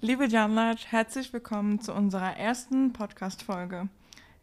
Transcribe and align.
Liebe 0.00 0.28
Janlat, 0.28 0.92
herzlich 0.92 1.32
willkommen 1.32 1.80
zu 1.80 1.92
unserer 1.92 2.36
ersten 2.36 2.92
Podcast-Folge. 2.92 3.88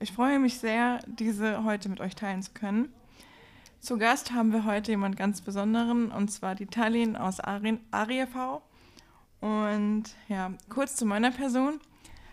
Ich 0.02 0.12
freue 0.12 0.38
mich 0.38 0.59
sehr, 0.59 1.00
diese 1.08 1.64
heute 1.64 1.88
mit 1.88 2.02
euch 2.02 2.14
teilen 2.14 2.41
zu 2.41 2.52
können. 2.52 2.90
Zu 3.80 3.98
Gast 3.98 4.34
haben 4.34 4.52
wir 4.52 4.66
heute 4.66 4.91
jemand 4.91 5.16
ganz 5.16 5.40
Besonderen, 5.40 6.12
und 6.12 6.30
zwar 6.30 6.55
die 6.55 6.66
Tallinn 6.66 7.16
aus 7.16 7.40
ARIV. 7.40 8.36
Und 9.40 10.04
ja, 10.28 10.52
kurz 10.68 10.98
zu 10.98 11.05
meiner 11.05 11.31
Person. 11.31 11.80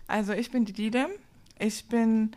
Also 0.05 0.33
ich 0.33 0.51
bin 0.51 0.65
die 0.65 0.73
Didem. 0.73 1.11
Ich 1.57 1.87
bin 1.87 2.35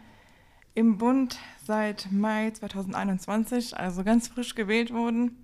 im 0.74 0.98
Bund 0.98 1.36
seit 1.64 2.12
Mai 2.12 2.52
2021, 2.52 3.76
also 3.76 4.04
ganz 4.04 4.28
frisch 4.28 4.54
gewählt 4.54 4.94
worden. 4.94 5.42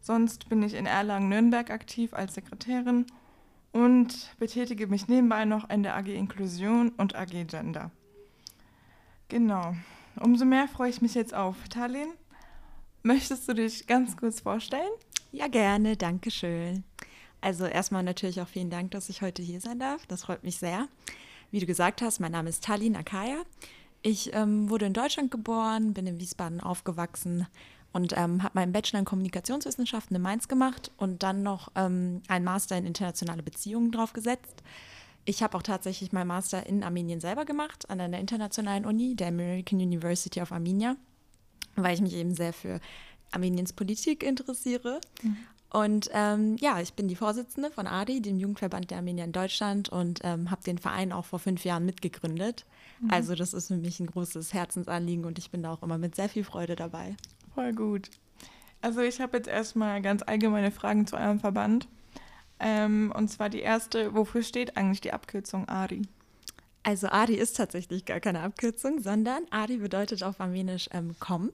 Sonst 0.00 0.48
bin 0.48 0.60
ich 0.64 0.74
in 0.74 0.86
Erlangen-Nürnberg 0.86 1.70
aktiv 1.70 2.14
als 2.14 2.34
Sekretärin 2.34 3.06
und 3.72 4.30
betätige 4.38 4.86
mich 4.86 5.08
nebenbei 5.08 5.44
noch 5.44 5.68
in 5.70 5.82
der 5.82 5.96
AG 5.96 6.08
Inklusion 6.08 6.90
und 6.96 7.16
AG 7.16 7.46
Gender. 7.46 7.90
Genau. 9.28 9.74
Umso 10.20 10.44
mehr 10.44 10.68
freue 10.68 10.90
ich 10.90 11.00
mich 11.00 11.14
jetzt 11.14 11.34
auf 11.34 11.56
Tallinn. 11.68 12.12
Möchtest 13.02 13.48
du 13.48 13.54
dich 13.54 13.86
ganz 13.86 14.16
kurz 14.16 14.40
vorstellen? 14.40 14.92
Ja, 15.32 15.48
gerne. 15.48 15.96
Dankeschön. 15.96 16.84
Also 17.40 17.64
erstmal 17.64 18.02
natürlich 18.02 18.40
auch 18.40 18.46
vielen 18.46 18.70
Dank, 18.70 18.92
dass 18.92 19.08
ich 19.08 19.22
heute 19.22 19.42
hier 19.42 19.60
sein 19.60 19.78
darf. 19.78 20.06
Das 20.06 20.24
freut 20.24 20.44
mich 20.44 20.58
sehr. 20.58 20.86
Wie 21.50 21.58
du 21.58 21.66
gesagt 21.66 22.02
hast, 22.02 22.20
mein 22.20 22.32
Name 22.32 22.50
ist 22.50 22.62
Tallinn 22.62 22.94
Akaya. 22.94 23.42
Ich 24.02 24.34
ähm, 24.34 24.68
wurde 24.68 24.86
in 24.86 24.92
Deutschland 24.92 25.30
geboren, 25.30 25.94
bin 25.94 26.06
in 26.06 26.20
Wiesbaden 26.20 26.60
aufgewachsen, 26.60 27.46
und 27.92 28.14
ähm, 28.16 28.42
habe 28.42 28.52
meinen 28.54 28.72
Bachelor 28.72 29.00
in 29.00 29.04
Kommunikationswissenschaften 29.04 30.16
in 30.16 30.22
Mainz 30.22 30.48
gemacht 30.48 30.90
und 30.96 31.22
dann 31.22 31.42
noch 31.42 31.70
ähm, 31.74 32.22
einen 32.28 32.44
Master 32.44 32.76
in 32.76 32.86
internationale 32.86 33.42
Beziehungen 33.42 33.92
draufgesetzt. 33.92 34.62
Ich 35.24 35.42
habe 35.42 35.56
auch 35.56 35.62
tatsächlich 35.62 36.12
meinen 36.12 36.28
Master 36.28 36.66
in 36.66 36.82
Armenien 36.82 37.20
selber 37.20 37.44
gemacht, 37.44 37.88
an 37.90 38.00
einer 38.00 38.18
internationalen 38.18 38.84
Uni, 38.84 39.14
der 39.14 39.28
American 39.28 39.78
University 39.78 40.40
of 40.40 40.50
Armenia, 40.50 40.96
weil 41.76 41.94
ich 41.94 42.00
mich 42.00 42.14
eben 42.14 42.34
sehr 42.34 42.52
für 42.52 42.80
Armeniens 43.30 43.72
Politik 43.72 44.22
interessiere. 44.22 45.00
Mhm. 45.22 45.36
Und 45.70 46.10
ähm, 46.12 46.56
ja, 46.60 46.80
ich 46.80 46.92
bin 46.92 47.08
die 47.08 47.16
Vorsitzende 47.16 47.70
von 47.70 47.86
ADI, 47.86 48.20
dem 48.20 48.38
Jugendverband 48.38 48.90
der 48.90 48.98
Armenier 48.98 49.24
in 49.24 49.32
Deutschland, 49.32 49.88
und 49.88 50.20
ähm, 50.22 50.50
habe 50.50 50.62
den 50.62 50.76
Verein 50.76 51.12
auch 51.12 51.24
vor 51.24 51.38
fünf 51.38 51.64
Jahren 51.64 51.86
mitgegründet. 51.86 52.66
Mhm. 53.00 53.10
Also 53.10 53.34
das 53.34 53.54
ist 53.54 53.68
für 53.68 53.76
mich 53.76 53.98
ein 53.98 54.06
großes 54.06 54.52
Herzensanliegen 54.52 55.24
und 55.24 55.38
ich 55.38 55.50
bin 55.50 55.62
da 55.62 55.72
auch 55.72 55.82
immer 55.82 55.96
mit 55.96 56.14
sehr 56.14 56.28
viel 56.28 56.44
Freude 56.44 56.76
dabei. 56.76 57.16
Voll 57.54 57.72
gut. 57.72 58.10
Also 58.80 59.00
ich 59.00 59.20
habe 59.20 59.36
jetzt 59.36 59.48
erstmal 59.48 60.02
ganz 60.02 60.22
allgemeine 60.22 60.70
Fragen 60.70 61.06
zu 61.06 61.16
eurem 61.16 61.40
Verband. 61.40 61.88
Ähm, 62.58 63.12
und 63.16 63.28
zwar 63.28 63.48
die 63.48 63.60
erste, 63.60 64.14
wofür 64.14 64.42
steht 64.42 64.76
eigentlich 64.76 65.00
die 65.00 65.12
Abkürzung 65.12 65.68
ARI? 65.68 66.02
Also 66.82 67.08
ARI 67.08 67.34
ist 67.34 67.56
tatsächlich 67.56 68.04
gar 68.04 68.20
keine 68.20 68.40
Abkürzung, 68.40 69.00
sondern 69.00 69.44
ARI 69.50 69.76
bedeutet 69.78 70.22
auf 70.22 70.40
Armenisch 70.40 70.88
ähm, 70.92 71.14
komm. 71.20 71.52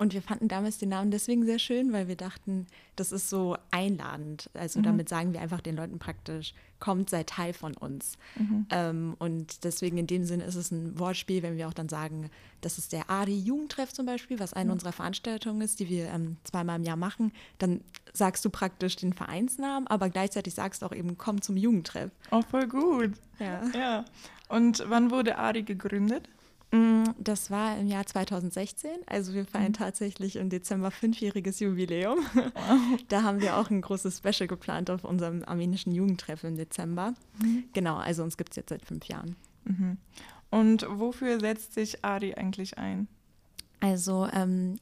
Und 0.00 0.14
wir 0.14 0.22
fanden 0.22 0.48
damals 0.48 0.78
den 0.78 0.88
Namen 0.88 1.10
deswegen 1.10 1.44
sehr 1.44 1.58
schön, 1.58 1.92
weil 1.92 2.08
wir 2.08 2.16
dachten, 2.16 2.66
das 2.96 3.12
ist 3.12 3.28
so 3.28 3.58
einladend. 3.70 4.48
Also 4.54 4.78
mhm. 4.78 4.84
damit 4.84 5.10
sagen 5.10 5.34
wir 5.34 5.42
einfach 5.42 5.60
den 5.60 5.76
Leuten 5.76 5.98
praktisch, 5.98 6.54
kommt, 6.78 7.10
sei 7.10 7.22
Teil 7.24 7.52
von 7.52 7.76
uns. 7.76 8.16
Mhm. 8.36 8.66
Ähm, 8.70 9.14
und 9.18 9.62
deswegen 9.64 9.98
in 9.98 10.06
dem 10.06 10.24
Sinne 10.24 10.44
ist 10.44 10.54
es 10.54 10.70
ein 10.70 10.98
Wortspiel, 10.98 11.42
wenn 11.42 11.58
wir 11.58 11.68
auch 11.68 11.74
dann 11.74 11.90
sagen, 11.90 12.30
das 12.62 12.78
ist 12.78 12.94
der 12.94 13.10
ADI-Jugendtreff 13.10 13.92
zum 13.92 14.06
Beispiel, 14.06 14.40
was 14.40 14.54
eine 14.54 14.66
mhm. 14.66 14.72
unserer 14.72 14.92
Veranstaltungen 14.92 15.60
ist, 15.60 15.80
die 15.80 15.90
wir 15.90 16.06
ähm, 16.06 16.38
zweimal 16.44 16.78
im 16.78 16.84
Jahr 16.84 16.96
machen, 16.96 17.32
dann 17.58 17.82
sagst 18.14 18.42
du 18.46 18.48
praktisch 18.48 18.96
den 18.96 19.12
Vereinsnamen, 19.12 19.86
aber 19.86 20.08
gleichzeitig 20.08 20.54
sagst 20.54 20.80
du 20.80 20.86
auch 20.86 20.94
eben, 20.94 21.18
komm 21.18 21.42
zum 21.42 21.58
Jugendtreff. 21.58 22.10
Oh, 22.30 22.40
voll 22.40 22.66
gut. 22.68 23.12
Ja. 23.38 23.62
ja. 23.74 24.04
Und 24.50 24.84
wann 24.88 25.12
wurde 25.12 25.38
ADI 25.38 25.62
gegründet? 25.62 26.28
Mm, 26.72 27.04
das 27.18 27.52
war 27.52 27.78
im 27.78 27.86
Jahr 27.86 28.04
2016. 28.04 28.90
Also 29.06 29.32
wir 29.32 29.44
feiern 29.44 29.68
mhm. 29.68 29.74
tatsächlich 29.74 30.36
im 30.36 30.50
Dezember 30.50 30.90
fünfjähriges 30.90 31.60
Jubiläum. 31.60 32.18
Wow. 32.34 33.00
Da 33.08 33.22
haben 33.22 33.40
wir 33.40 33.56
auch 33.56 33.70
ein 33.70 33.80
großes 33.80 34.18
Special 34.18 34.48
geplant 34.48 34.90
auf 34.90 35.04
unserem 35.04 35.44
armenischen 35.44 35.92
Jugendtreff 35.92 36.42
im 36.42 36.56
Dezember. 36.56 37.14
Mhm. 37.40 37.64
Genau, 37.72 37.96
also 37.96 38.24
uns 38.24 38.36
gibt 38.36 38.50
es 38.50 38.56
jetzt 38.56 38.70
seit 38.70 38.84
fünf 38.84 39.06
Jahren. 39.06 39.36
Mhm. 39.64 39.98
Und 40.50 40.84
wofür 40.88 41.38
setzt 41.38 41.74
sich 41.74 42.04
Adi 42.04 42.34
eigentlich 42.34 42.76
ein? 42.76 43.06
Also 43.78 44.28
ähm, 44.32 44.78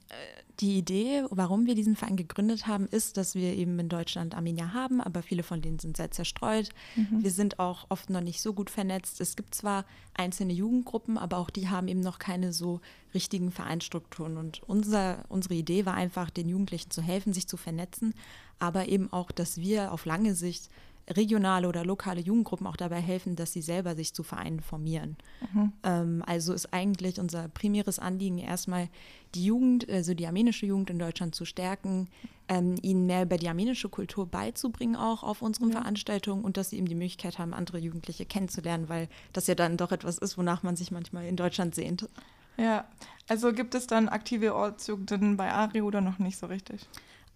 die 0.60 0.78
Idee, 0.78 1.24
warum 1.30 1.66
wir 1.66 1.74
diesen 1.74 1.94
Verein 1.94 2.16
gegründet 2.16 2.66
haben, 2.66 2.86
ist, 2.88 3.16
dass 3.16 3.34
wir 3.34 3.54
eben 3.54 3.78
in 3.78 3.88
Deutschland 3.88 4.34
Armenier 4.34 4.72
haben, 4.72 5.00
aber 5.00 5.22
viele 5.22 5.42
von 5.42 5.62
denen 5.62 5.78
sind 5.78 5.96
sehr 5.96 6.10
zerstreut. 6.10 6.70
Mhm. 6.96 7.22
Wir 7.22 7.30
sind 7.30 7.58
auch 7.60 7.86
oft 7.90 8.10
noch 8.10 8.20
nicht 8.20 8.40
so 8.40 8.52
gut 8.52 8.68
vernetzt. 8.68 9.20
Es 9.20 9.36
gibt 9.36 9.54
zwar 9.54 9.84
einzelne 10.14 10.52
Jugendgruppen, 10.52 11.16
aber 11.16 11.36
auch 11.38 11.50
die 11.50 11.68
haben 11.68 11.86
eben 11.86 12.00
noch 12.00 12.18
keine 12.18 12.52
so 12.52 12.80
richtigen 13.14 13.52
Vereinsstrukturen. 13.52 14.36
Und 14.36 14.62
unser, 14.64 15.24
unsere 15.28 15.54
Idee 15.54 15.86
war 15.86 15.94
einfach, 15.94 16.30
den 16.30 16.48
Jugendlichen 16.48 16.90
zu 16.90 17.02
helfen, 17.02 17.32
sich 17.32 17.46
zu 17.46 17.56
vernetzen, 17.56 18.14
aber 18.58 18.88
eben 18.88 19.12
auch, 19.12 19.30
dass 19.30 19.58
wir 19.58 19.92
auf 19.92 20.04
lange 20.06 20.34
Sicht 20.34 20.68
regionale 21.08 21.68
oder 21.68 21.84
lokale 21.84 22.20
Jugendgruppen 22.20 22.66
auch 22.66 22.76
dabei 22.76 23.00
helfen, 23.00 23.36
dass 23.36 23.52
sie 23.52 23.62
selber 23.62 23.94
sich 23.94 24.14
zu 24.14 24.22
Vereinen 24.22 24.60
formieren. 24.60 25.16
Mhm. 25.52 25.72
Ähm, 25.82 26.22
also 26.26 26.52
ist 26.52 26.72
eigentlich 26.72 27.18
unser 27.18 27.48
primäres 27.48 27.98
Anliegen 27.98 28.38
erstmal 28.38 28.88
die 29.34 29.44
Jugend, 29.44 29.88
also 29.88 30.14
die 30.14 30.26
armenische 30.26 30.66
Jugend 30.66 30.90
in 30.90 30.98
Deutschland 30.98 31.34
zu 31.34 31.44
stärken, 31.44 32.08
ähm, 32.48 32.76
ihnen 32.82 33.06
mehr 33.06 33.22
über 33.24 33.36
die 33.36 33.48
armenische 33.48 33.88
Kultur 33.88 34.26
beizubringen 34.26 34.96
auch 34.96 35.22
auf 35.22 35.42
unseren 35.42 35.70
ja. 35.70 35.80
Veranstaltungen 35.80 36.44
und 36.44 36.56
dass 36.56 36.70
sie 36.70 36.76
eben 36.78 36.88
die 36.88 36.94
Möglichkeit 36.94 37.38
haben, 37.38 37.52
andere 37.52 37.78
Jugendliche 37.78 38.24
kennenzulernen, 38.24 38.88
weil 38.88 39.08
das 39.32 39.46
ja 39.46 39.54
dann 39.54 39.76
doch 39.76 39.92
etwas 39.92 40.18
ist, 40.18 40.38
wonach 40.38 40.62
man 40.62 40.76
sich 40.76 40.90
manchmal 40.90 41.26
in 41.26 41.36
Deutschland 41.36 41.74
sehnt. 41.74 42.08
Ja, 42.56 42.86
also 43.28 43.52
gibt 43.52 43.74
es 43.74 43.86
dann 43.86 44.08
aktive 44.08 44.54
Ortsjugenden 44.54 45.36
bei 45.36 45.52
ARI 45.52 45.82
oder 45.82 46.00
noch 46.00 46.18
nicht 46.18 46.38
so 46.38 46.46
richtig? 46.46 46.88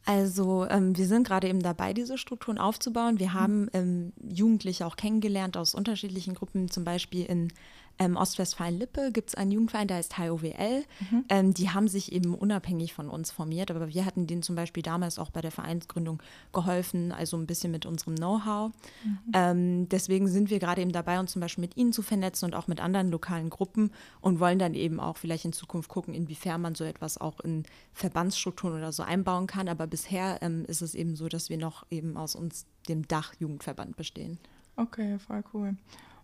Also 0.05 0.67
ähm, 0.69 0.97
wir 0.97 1.07
sind 1.07 1.27
gerade 1.27 1.49
eben 1.49 1.63
dabei, 1.63 1.93
diese 1.93 2.19
Strukturen 2.19 2.59
aufzubauen. 2.59 3.21
Wir 3.21 3.29
mhm. 3.29 3.35
haben 3.35 3.69
ähm, 3.73 4.13
Jugendliche 4.29 4.87
auch 4.87 4.97
kennengelernt 4.97 5.57
aus 5.57 5.75
unterschiedlichen 5.75 6.35
Gruppen, 6.35 6.71
zum 6.71 6.85
Beispiel 6.85 7.25
in 7.25 7.53
ähm, 7.99 8.17
Ostwestfalen-Lippe 8.17 9.13
gibt 9.13 9.31
es 9.31 9.35
einen 9.35 9.51
Jugendverein, 9.53 9.89
der 9.89 9.99
heißt 9.99 10.19
HOWL. 10.19 10.85
Mhm. 11.11 11.25
Ähm, 11.29 11.55
die 11.55 11.71
haben 11.71 11.89
sich 11.89 12.13
eben 12.13 12.35
unabhängig 12.35 12.95
von 12.95 13.09
uns 13.09 13.31
formiert, 13.31 13.71
aber 13.71 13.89
wir 13.89 14.05
hatten 14.05 14.27
denen 14.27 14.43
zum 14.43 14.57
Beispiel 14.57 14.83
damals 14.83 15.19
auch 15.19 15.31
bei 15.31 15.41
der 15.41 15.51
Vereinsgründung 15.51 16.23
geholfen, 16.53 17.13
also 17.13 17.37
ein 17.37 17.47
bisschen 17.47 17.71
mit 17.71 17.87
unserem 17.87 18.17
Know-how. 18.17 18.73
Mhm. 19.05 19.19
Ähm, 19.35 19.89
deswegen 19.89 20.29
sind 20.29 20.51
wir 20.51 20.59
gerade 20.59 20.81
eben 20.81 20.93
dabei, 20.93 21.21
uns 21.21 21.33
zum 21.33 21.41
Beispiel 21.41 21.63
mit 21.63 21.77
ihnen 21.77 21.93
zu 21.93 22.03
vernetzen 22.03 22.47
und 22.47 22.55
auch 22.55 22.67
mit 22.67 22.81
anderen 22.81 23.11
lokalen 23.11 23.51
Gruppen 23.51 23.91
und 24.21 24.41
wollen 24.41 24.59
dann 24.59 24.75
eben 24.75 25.01
auch 25.01 25.17
vielleicht 25.17 25.45
in 25.45 25.53
Zukunft 25.53 25.89
gucken, 25.89 26.15
inwiefern 26.15 26.61
man 26.61 26.75
so 26.75 26.85
etwas 26.85 27.19
auch 27.19 27.41
in 27.41 27.65
Verbandsstrukturen 27.93 28.77
oder 28.77 28.93
so 28.93 29.03
einbauen 29.03 29.47
kann. 29.47 29.69
Aber 29.69 29.87
bisher 29.87 30.39
ähm, 30.43 30.65
ist 30.67 30.83
es 30.83 30.95
eben 30.95 31.17
so, 31.17 31.29
dass 31.29 31.51
wir 31.51 31.59
noch 31.59 31.87
eben 31.91 32.17
aus 32.17 32.35
uns 32.35 32.67
dem 32.89 33.07
Dach-Jugendverband 33.07 33.97
bestehen. 33.97 34.39
Okay, 34.77 35.19
voll 35.19 35.45
cool. 35.53 35.77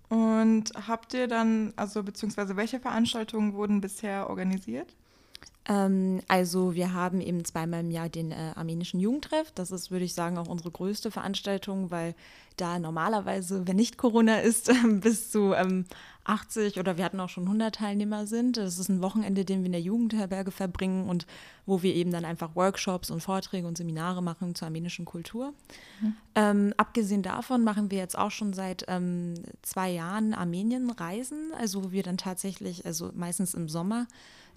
Und 0.09 0.73
habt 0.87 1.15
ihr 1.15 1.29
dann, 1.29 1.73
also 1.77 2.03
beziehungsweise 2.03 2.57
welche 2.57 2.81
Veranstaltungen 2.81 3.55
wurden 3.55 3.81
bisher 3.81 4.29
organisiert? 4.31 4.98
Ähm, 5.69 6.21
also 6.29 6.75
wir 6.75 6.95
haben 6.95 7.21
eben 7.21 7.45
zweimal 7.45 7.81
im 7.81 7.91
Jahr 7.91 8.09
den 8.09 8.33
äh, 8.33 8.53
armenischen 8.57 9.01
Jugendtreff. 9.01 9.53
Das 9.53 9.71
ist, 9.71 9.91
würde 9.91 10.07
ich 10.07 10.15
sagen, 10.15 10.39
auch 10.39 10.49
unsere 10.49 10.71
größte 10.71 11.11
Veranstaltung, 11.11 11.91
weil 11.91 12.15
da 12.57 12.79
normalerweise, 12.79 13.67
wenn 13.69 13.77
nicht 13.77 13.99
Corona 13.99 14.39
ist, 14.41 14.73
bis 15.01 15.31
zu 15.31 15.53
ähm, 15.53 15.85
80 16.25 16.79
oder 16.79 16.97
wir 16.97 17.05
hatten 17.05 17.21
auch 17.21 17.29
schon 17.29 17.45
100 17.45 17.75
Teilnehmer 17.75 18.27
sind. 18.27 18.57
Das 18.57 18.79
ist 18.79 18.89
ein 18.89 19.03
Wochenende, 19.03 19.45
den 19.45 19.61
wir 19.61 19.67
in 19.67 19.73
der 19.73 19.81
Jugendherberge 19.81 20.51
verbringen 20.51 21.09
und 21.09 21.27
wo 21.67 21.83
wir 21.83 21.95
eben 21.95 22.11
dann 22.11 22.25
einfach 22.25 22.57
Workshops 22.57 23.11
und 23.11 23.21
Vorträge 23.21 23.67
und 23.67 23.79
Seminare 23.79 24.23
machen 24.23 24.55
zur 24.55 24.67
armenischen 24.67 25.05
Kultur. 25.05 25.53
Mhm. 26.01 26.17
Ähm, 26.35 26.75
abgesehen 26.79 27.23
davon 27.23 27.63
machen 27.63 27.91
wir 27.91 27.99
jetzt 27.99 28.17
auch 28.19 28.31
schon 28.31 28.55
seit 28.55 28.85
ähm, 28.89 29.35
zwei 29.63 29.91
Jahren 29.91 30.35
Armenien-Reisen, 30.35 31.53
also 31.59 31.85
wo 31.85 31.93
wir 31.93 32.03
dann 32.03 32.17
tatsächlich, 32.17 32.85
also 32.87 33.11
meistens 33.15 33.55
im 33.55 33.69
Sommer, 33.69 34.07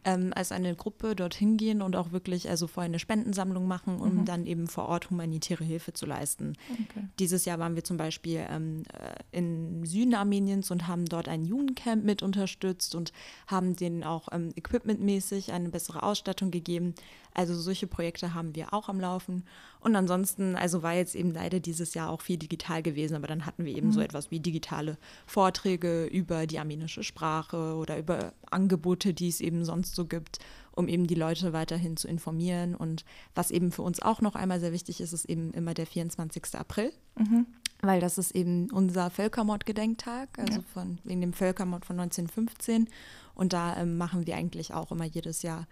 ähm, 0.04 0.32
als 0.36 0.52
eine 0.52 0.76
Gruppe 0.76 1.16
dorthin 1.16 1.58
gehen 1.58 1.82
und 1.82 1.96
auch 1.96 2.12
wirklich 2.12 2.50
also 2.50 2.68
vorher 2.68 2.90
eine 2.90 3.00
Spendensammlung 3.00 3.68
machen, 3.68 4.00
um 4.00 4.16
Mhm. 4.22 4.26
dann 4.26 4.46
eben 4.46 4.68
vor 4.68 4.88
Ort 4.88 5.10
humanitäre 5.10 5.64
Hilfe 5.64 5.94
zu 5.94 6.06
leisten. 6.06 6.54
Okay. 6.72 7.06
Dieses 7.20 7.46
Jahr 7.46 7.60
waren 7.60 7.76
wir 7.76 7.84
zum 7.84 7.98
Beispiel 7.98 8.46
ähm, 8.50 8.84
äh, 8.94 9.38
im 9.38 9.86
Süden 9.86 10.16
Armeniens 10.16 10.72
und 10.72 10.88
haben 10.88 11.06
dort 11.06 11.28
ein 11.28 11.46
Jugendcamp 11.46 12.04
mit 12.04 12.24
unterstützt 12.24 12.96
und 12.96 13.12
haben 13.48 13.76
denen 13.76 14.04
auch 14.04 14.28
ähm, 14.32 14.50
equipmentmäßig 14.56 15.52
eine 15.52 15.70
bessere 15.70 16.04
Ausstattung 16.04 16.52
gegeben. 16.52 16.96
Also 17.34 17.56
solche 17.56 17.88
Projekte 17.88 18.34
haben 18.34 18.56
wir 18.56 18.74
auch 18.74 18.90
am 18.90 19.00
Laufen. 19.00 19.44
Und 19.80 19.96
ansonsten, 19.96 20.56
also 20.56 20.84
war 20.84 20.94
jetzt 20.94 21.16
eben 21.16 21.32
leider 21.32 21.60
dieses 21.60 21.94
Jahr 21.94 22.10
auch 22.10 22.22
viel 22.22 22.38
digital 22.38 22.84
gewesen, 22.84 23.16
aber 23.16 23.28
dann 23.28 23.46
hatten 23.46 23.64
wir 23.66 23.76
eben 23.76 23.92
so 23.92 24.02
etwas 24.02 24.32
wie 24.32 24.40
digitale 24.40 24.98
Vorträge 25.26 26.06
über 26.06 26.46
die 26.46 26.60
armenische 26.60 27.04
Sprache 27.04 27.76
oder 27.76 27.98
über 27.98 28.34
Angebote, 28.50 29.14
die 29.14 29.30
es 29.30 29.40
eben 29.42 29.64
sonst 29.66 29.96
so 29.96 30.06
gibt, 30.06 30.40
um 30.74 30.88
eben 30.88 31.08
die 31.08 31.16
Leute 31.16 31.54
weiterhin 31.54 31.96
zu 31.98 32.08
informieren. 32.08 32.76
Und 32.76 33.06
was 33.34 33.50
eben 33.50 33.72
für 33.72 33.82
uns 33.82 34.02
auch 34.02 34.22
noch 34.22 34.36
einmal 34.36 34.60
sehr 34.60 34.74
wichtig 34.74 35.00
ist, 35.02 35.14
ist 35.14 35.26
eben 35.26 35.52
immer 35.54 35.74
der 35.74 35.86
24. 35.88 36.56
April. 36.56 36.92
Mhm. 37.18 37.46
Weil 37.84 38.00
das 38.00 38.20
ist 38.20 38.36
eben 38.36 38.70
unser 38.72 39.10
Völkermordgedenktag, 39.10 40.38
also 40.38 40.60
Ja. 40.60 40.64
von, 40.74 41.00
wegen 41.04 41.22
dem 41.22 41.34
Völkermord 41.34 41.86
von 41.86 42.00
1915. 42.00 42.88
Und 43.34 43.54
da 43.54 43.76
ähm, 43.78 43.98
machen 43.98 44.28
wir 44.28 44.36
eigentlich 44.36 44.74
auch 44.74 44.92
immer 44.92 45.06
jedes 45.06 45.42
Jahr 45.42 45.66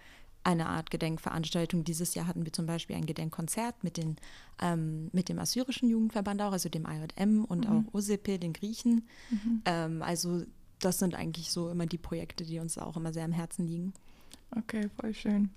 eine 0.43 0.67
Art 0.67 0.89
Gedenkveranstaltung. 0.91 1.83
Dieses 1.83 2.15
Jahr 2.15 2.27
hatten 2.27 2.45
wir 2.45 2.53
zum 2.53 2.65
Beispiel 2.65 2.95
ein 2.95 3.05
Gedenkkonzert 3.05 3.83
mit, 3.83 3.97
den, 3.97 4.17
ähm, 4.61 5.09
mit 5.11 5.29
dem 5.29 5.39
assyrischen 5.39 5.89
Jugendverband 5.89 6.41
auch, 6.41 6.51
also 6.51 6.69
dem 6.69 6.85
IJM 6.85 7.45
und 7.45 7.67
auch 7.67 7.83
OSEP, 7.93 8.39
den 8.39 8.53
Griechen. 8.53 9.07
Ähm, 9.65 10.01
also 10.01 10.43
das 10.79 10.99
sind 10.99 11.15
eigentlich 11.15 11.51
so 11.51 11.69
immer 11.69 11.85
die 11.85 11.97
Projekte, 11.97 12.45
die 12.45 12.59
uns 12.59 12.77
auch 12.77 12.95
immer 12.95 13.13
sehr 13.13 13.25
am 13.25 13.31
Herzen 13.31 13.67
liegen. 13.67 13.93
Okay, 14.55 14.89
voll 14.99 15.13
schön. 15.13 15.49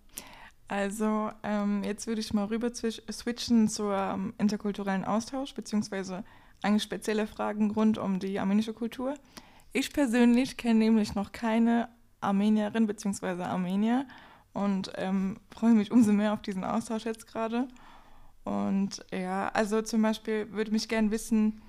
Also 0.68 1.30
ähm, 1.42 1.82
jetzt 1.84 2.06
würde 2.06 2.20
ich 2.20 2.32
mal 2.32 2.46
rüber 2.46 2.72
switchen 2.74 3.68
zum 3.68 3.90
ähm, 3.92 4.34
interkulturellen 4.38 5.04
Austausch, 5.04 5.54
beziehungsweise 5.54 6.24
eigentlich 6.62 6.82
spezielle 6.82 7.26
Fragen 7.26 7.70
rund 7.70 7.98
um 7.98 8.18
die 8.18 8.38
armenische 8.38 8.72
Kultur. 8.72 9.14
Ich 9.72 9.92
persönlich 9.92 10.56
kenne 10.56 10.78
nämlich 10.78 11.14
noch 11.14 11.32
keine 11.32 11.88
Armenierin 12.20 12.86
beziehungsweise 12.86 13.46
Armenier 13.46 14.06
und 14.52 14.92
ähm, 14.96 15.38
freue 15.50 15.72
mich 15.72 15.90
umso 15.90 16.12
mehr 16.12 16.32
auf 16.32 16.42
diesen 16.42 16.64
Austausch 16.64 17.04
jetzt 17.04 17.26
gerade. 17.26 17.68
Und 18.44 19.04
ja, 19.12 19.48
also 19.48 19.82
zum 19.82 20.02
Beispiel 20.02 20.52
würde 20.52 20.72
mich 20.72 20.88
gerne 20.88 21.10
wissen, 21.10 21.62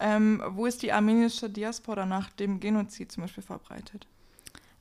ähm, 0.00 0.42
wo 0.50 0.66
ist 0.66 0.82
die 0.82 0.92
armenische 0.92 1.50
Diaspora 1.50 2.06
nach 2.06 2.30
dem 2.30 2.60
Genozid 2.60 3.12
zum 3.12 3.22
Beispiel 3.22 3.42
verbreitet? 3.42 4.06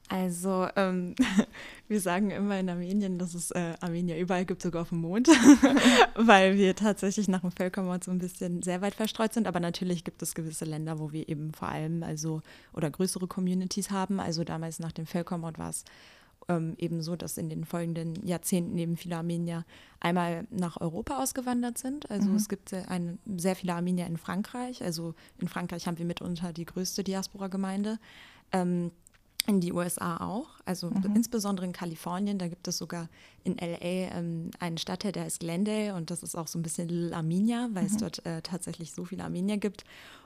Also, 0.09 0.67
ähm, 0.75 1.15
wir 1.87 1.99
sagen 2.01 2.29
immer 2.29 2.59
in 2.59 2.69
Armenien, 2.69 3.17
dass 3.17 3.33
es 3.33 3.51
äh, 3.51 3.73
Armenier 3.79 4.17
überall 4.17 4.45
gibt, 4.45 4.61
sogar 4.61 4.83
auf 4.83 4.89
dem 4.89 4.99
Mond, 4.99 5.27
weil 6.15 6.57
wir 6.57 6.75
tatsächlich 6.75 7.27
nach 7.27 7.41
dem 7.41 7.51
Völkermord 7.51 8.03
so 8.03 8.11
ein 8.11 8.19
bisschen 8.19 8.61
sehr 8.61 8.81
weit 8.81 8.95
verstreut 8.95 9.33
sind. 9.33 9.47
Aber 9.47 9.59
natürlich 9.59 10.03
gibt 10.03 10.21
es 10.21 10.35
gewisse 10.35 10.65
Länder, 10.65 10.99
wo 10.99 11.11
wir 11.11 11.29
eben 11.29 11.53
vor 11.53 11.69
allem, 11.69 12.03
also, 12.03 12.41
oder 12.73 12.91
größere 12.91 13.27
Communities 13.27 13.91
haben. 13.91 14.19
Also 14.19 14.43
damals 14.43 14.79
nach 14.79 14.91
dem 14.91 15.05
Völkermord 15.05 15.57
war 15.57 15.69
es 15.69 15.85
ähm, 16.49 16.75
eben 16.77 17.01
so, 17.01 17.15
dass 17.15 17.37
in 17.37 17.49
den 17.49 17.65
folgenden 17.65 18.25
Jahrzehnten 18.25 18.77
eben 18.77 18.97
viele 18.97 19.17
Armenier 19.17 19.65
einmal 19.99 20.45
nach 20.49 20.79
Europa 20.79 21.21
ausgewandert 21.21 21.77
sind. 21.77 22.09
Also 22.11 22.33
es 22.33 22.49
gibt 22.49 22.69
sehr, 22.69 22.89
ein, 22.89 23.19
sehr 23.37 23.55
viele 23.55 23.73
Armenier 23.73 24.05
in 24.07 24.17
Frankreich. 24.17 24.83
Also 24.83 25.15
in 25.39 25.47
Frankreich 25.47 25.87
haben 25.87 25.97
wir 25.97 26.05
mitunter 26.05 26.53
die 26.53 26.65
größte 26.65 27.03
Diaspora-Gemeinde. 27.03 27.99
Ähm, 28.51 28.91
in 29.45 29.59
die 29.59 29.73
USA 29.73 30.17
auch, 30.17 30.47
also 30.63 30.89
insbesondere 31.15 31.65
in 31.65 31.73
Kalifornien, 31.73 32.37
da 32.37 32.47
gibt 32.47 32.65
es 32.67 32.77
sogar 32.77 33.09
in 33.43 33.57
LA 33.57 34.17
ähm, 34.17 34.51
einen 34.59 34.77
Stadtteil, 34.77 35.11
der 35.11 35.23
heißt 35.23 35.41
Glendale 35.41 35.95
und 35.95 36.11
das 36.11 36.23
ist 36.23 36.35
auch 36.35 36.47
so 36.47 36.57
ein 36.57 36.63
bisschen 36.63 36.87
Little 36.87 37.15
Armenia, 37.15 37.67
weil 37.73 37.85
es 37.85 37.97
dort 37.97 38.25
äh, 38.25 38.41
tatsächlich 38.41 38.93
so 38.93 39.03
viele 39.03 39.23
Armenier 39.23 39.57
gibt. 39.57 39.83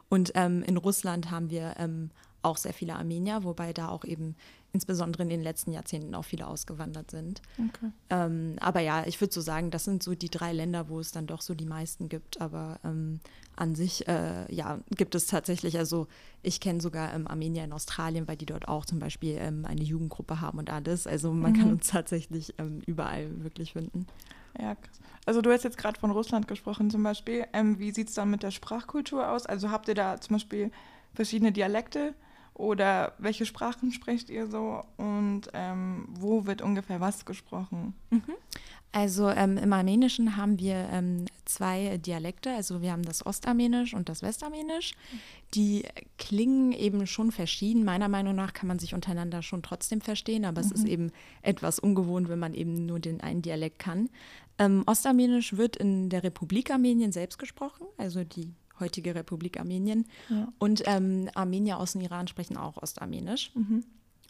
Und 0.09 0.31
ähm, 0.35 0.61
in 0.63 0.77
Russland 0.77 1.31
haben 1.31 1.49
wir 1.49 1.75
ähm, 1.79 2.11
auch 2.47 2.57
sehr 2.57 2.73
viele 2.73 2.95
Armenier, 2.95 3.43
wobei 3.43 3.73
da 3.73 3.89
auch 3.89 4.05
eben 4.05 4.35
insbesondere 4.73 5.23
in 5.23 5.29
den 5.29 5.41
letzten 5.41 5.71
Jahrzehnten 5.71 6.13
auch 6.15 6.25
viele 6.25 6.47
ausgewandert 6.47 7.11
sind. 7.11 7.41
Okay. 7.57 7.91
Ähm, 8.09 8.55
aber 8.59 8.79
ja, 8.81 9.05
ich 9.05 9.19
würde 9.21 9.33
so 9.33 9.41
sagen, 9.41 9.71
das 9.71 9.85
sind 9.85 10.03
so 10.03 10.13
die 10.13 10.29
drei 10.29 10.53
Länder, 10.53 10.89
wo 10.89 10.99
es 10.99 11.11
dann 11.11 11.27
doch 11.27 11.41
so 11.41 11.55
die 11.55 11.65
meisten 11.65 12.09
gibt. 12.09 12.41
Aber 12.41 12.79
ähm, 12.83 13.19
an 13.55 13.75
sich, 13.75 14.07
äh, 14.07 14.53
ja, 14.53 14.79
gibt 14.95 15.15
es 15.15 15.25
tatsächlich, 15.25 15.77
also 15.77 16.07
ich 16.43 16.59
kenne 16.59 16.81
sogar 16.81 17.13
ähm, 17.13 17.27
Armenier 17.27 17.63
in 17.63 17.73
Australien, 17.73 18.27
weil 18.27 18.37
die 18.37 18.45
dort 18.45 18.67
auch 18.67 18.85
zum 18.85 18.99
Beispiel 18.99 19.37
ähm, 19.39 19.65
eine 19.65 19.83
Jugendgruppe 19.83 20.41
haben 20.41 20.59
und 20.59 20.69
alles. 20.69 21.07
Also 21.07 21.33
man 21.33 21.53
kann 21.53 21.71
uns 21.71 21.87
tatsächlich 21.87 22.53
ähm, 22.57 22.81
überall 22.85 23.43
wirklich 23.43 23.73
finden. 23.73 24.05
Ja, 24.59 24.75
krass. 24.75 24.99
Also 25.25 25.41
du 25.41 25.51
hast 25.51 25.63
jetzt 25.63 25.77
gerade 25.77 25.99
von 25.99 26.11
Russland 26.11 26.47
gesprochen 26.47 26.89
zum 26.89 27.03
Beispiel. 27.03 27.45
Ähm, 27.51 27.79
wie 27.79 27.91
sieht 27.91 28.09
es 28.09 28.15
dann 28.15 28.29
mit 28.29 28.43
der 28.43 28.51
Sprachkultur 28.51 29.29
aus? 29.29 29.45
Also 29.45 29.71
habt 29.71 29.87
ihr 29.87 29.95
da 29.95 30.21
zum 30.21 30.35
Beispiel 30.35 30.71
verschiedene 31.13 31.51
Dialekte 31.51 32.13
oder 32.57 33.13
welche 33.19 33.45
Sprachen 33.45 33.91
sprecht 33.91 34.29
ihr 34.29 34.47
so 34.47 34.83
und 34.97 35.43
ähm, 35.53 36.07
wo 36.09 36.45
wird 36.45 36.61
ungefähr 36.61 36.99
was 36.99 37.25
gesprochen? 37.25 37.93
Also 38.91 39.29
ähm, 39.29 39.57
im 39.57 39.73
Armenischen 39.73 40.37
haben 40.37 40.57
wir 40.57 40.89
ähm, 40.91 41.25
zwei 41.45 41.97
Dialekte. 41.97 42.51
Also 42.51 42.81
wir 42.81 42.91
haben 42.91 43.03
das 43.03 43.23
Ostarmenisch 43.23 43.93
und 43.93 44.09
das 44.09 44.23
Westarmenisch. 44.23 44.93
Die 45.53 45.83
klingen 46.17 46.71
eben 46.71 47.05
schon 47.05 47.31
verschieden. 47.31 47.83
Meiner 47.83 48.07
Meinung 48.07 48.33
nach 48.33 48.53
kann 48.53 48.67
man 48.67 48.79
sich 48.79 48.95
untereinander 48.95 49.43
schon 49.43 49.61
trotzdem 49.61 50.01
verstehen, 50.01 50.45
aber 50.45 50.61
es 50.61 50.71
ist 50.71 50.85
eben 50.85 51.11
etwas 51.43 51.77
ungewohnt, 51.77 52.27
wenn 52.27 52.39
man 52.39 52.55
eben 52.55 52.87
nur 52.87 52.99
den 52.99 53.21
einen 53.21 53.43
Dialekt 53.43 53.77
kann. 53.77 54.09
Ähm, 54.57 54.83
Ostarmenisch 54.87 55.57
wird 55.57 55.75
in 55.75 56.09
der 56.09 56.23
Republik 56.23 56.71
Armenien 56.71 57.11
selbst 57.11 57.37
gesprochen, 57.37 57.85
also 57.97 58.23
die 58.23 58.51
heutige 58.79 59.15
Republik 59.15 59.59
Armenien. 59.59 60.05
Ja. 60.29 60.51
Und 60.59 60.83
ähm, 60.85 61.29
Armenier 61.33 61.79
aus 61.79 61.93
dem 61.93 62.01
Iran 62.01 62.27
sprechen 62.27 62.57
auch 62.57 62.77
Ostarmenisch. 62.77 63.51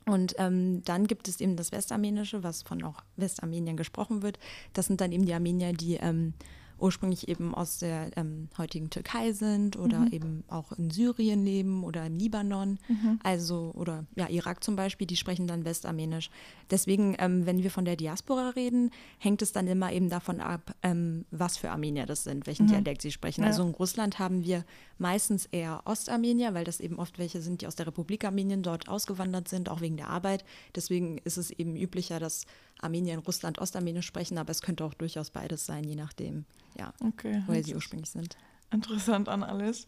Und 0.05 0.35
ähm, 0.37 0.83
dann 0.85 1.05
gibt 1.05 1.27
es 1.27 1.41
eben 1.41 1.57
das 1.57 1.71
Westarmenische, 1.73 2.41
was 2.41 2.63
von 2.63 2.81
auch 2.83 3.03
Westarmenien 3.17 3.75
gesprochen 3.75 4.21
wird. 4.21 4.39
Das 4.73 4.85
sind 4.85 5.01
dann 5.01 5.11
eben 5.11 5.25
die 5.25 5.33
Armenier, 5.33 5.73
die 5.73 5.95
ähm, 5.95 6.33
ursprünglich 6.79 7.27
eben 7.27 7.53
aus 7.55 7.79
der 7.79 8.11
ähm, 8.17 8.49
heutigen 8.57 8.89
Türkei 8.89 9.33
sind 9.33 9.77
oder 9.77 10.07
eben 10.11 10.43
auch 10.47 10.71
in 10.73 10.89
Syrien 10.91 11.43
leben 11.43 11.83
oder 11.83 12.05
im 12.05 12.17
Libanon. 12.17 12.79
Also, 13.23 13.71
oder 13.75 14.05
ja, 14.15 14.29
Irak 14.29 14.63
zum 14.63 14.75
Beispiel, 14.75 15.07
die 15.07 15.15
sprechen 15.15 15.47
dann 15.47 15.65
Westarmenisch. 15.65 16.29
Deswegen, 16.69 17.15
ähm, 17.19 17.45
wenn 17.45 17.63
wir 17.63 17.71
von 17.71 17.85
der 17.85 17.95
Diaspora 17.95 18.49
reden, 18.49 18.91
hängt 19.17 19.41
es 19.41 19.51
dann 19.51 19.67
immer 19.67 19.91
eben 19.91 20.09
davon 20.09 20.39
ab, 20.39 20.75
ähm, 20.83 21.25
was 21.31 21.57
für 21.57 21.71
Armenier 21.71 22.05
das 22.05 22.23
sind, 22.23 22.47
welchen 22.47 22.67
Dialekt 22.67 23.01
sie 23.01 23.11
sprechen. 23.11 23.41
Ja. 23.41 23.47
Also 23.47 23.63
in 23.63 23.71
Russland 23.71 24.19
haben 24.19 24.43
wir 24.43 24.65
meistens 24.97 25.45
eher 25.45 25.81
Ostarmenier, 25.85 26.53
weil 26.53 26.65
das 26.65 26.79
eben 26.79 26.99
oft 26.99 27.19
welche 27.19 27.41
sind, 27.41 27.61
die 27.61 27.67
aus 27.67 27.75
der 27.75 27.87
Republik 27.87 28.25
Armenien 28.25 28.63
dort 28.63 28.87
ausgewandert 28.89 29.47
sind, 29.47 29.69
auch 29.69 29.81
wegen 29.81 29.97
der 29.97 30.09
Arbeit. 30.09 30.43
Deswegen 30.75 31.17
ist 31.19 31.37
es 31.37 31.51
eben 31.51 31.75
üblicher, 31.75 32.19
dass 32.19 32.45
Armenier 32.79 33.13
in 33.13 33.19
Russland 33.19 33.59
Ostarmenisch 33.59 34.05
sprechen, 34.05 34.37
aber 34.37 34.51
es 34.51 34.61
könnte 34.61 34.85
auch 34.85 34.93
durchaus 34.93 35.29
beides 35.29 35.65
sein, 35.65 35.83
je 35.83 35.95
nachdem, 35.95 36.45
ja, 36.77 36.93
Okay. 37.03 37.41
woher 37.45 37.63
sie 37.63 37.75
ursprünglich 37.75 38.09
sind. 38.09 38.37
Interessant 38.71 39.29
an 39.29 39.43
alles. 39.43 39.85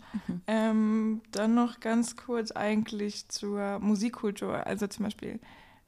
Ähm, 0.47 1.21
dann 1.31 1.53
noch 1.53 1.79
ganz 1.81 2.15
kurz 2.15 2.51
eigentlich 2.51 3.27
zur 3.27 3.79
Musikkultur. 3.79 4.65
Also 4.65 4.87
zum 4.87 5.03
Beispiel, 5.03 5.39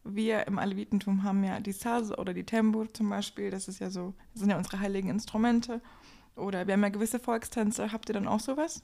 wir 0.03 0.46
im 0.48 0.60
Alevitentum 0.60 1.24
haben 1.24 1.43
ja 1.43 1.60
die 1.62 1.72
Saz 1.72 2.12
oder 2.12 2.34
die 2.34 2.43
Tembo 2.43 2.86
zum 2.86 3.10
Beispiel. 3.10 3.50
Das 3.50 3.67
ist 3.67 3.79
ja 3.79 3.89
so, 3.89 4.13
das 4.34 4.41
sind 4.41 4.50
ja 4.50 4.58
unsere 4.58 4.79
heiligen 4.79 5.10
Instrumente. 5.10 5.81
Oder 6.36 6.67
wir 6.67 6.74
haben 6.74 6.84
ja 6.84 6.89
gewisse 6.89 7.20
Volkstänze. 7.20 7.91
Habt 7.91 8.10
ihr 8.10 8.13
dann 8.13 8.27
auch 8.27 8.39
sowas? 8.39 8.84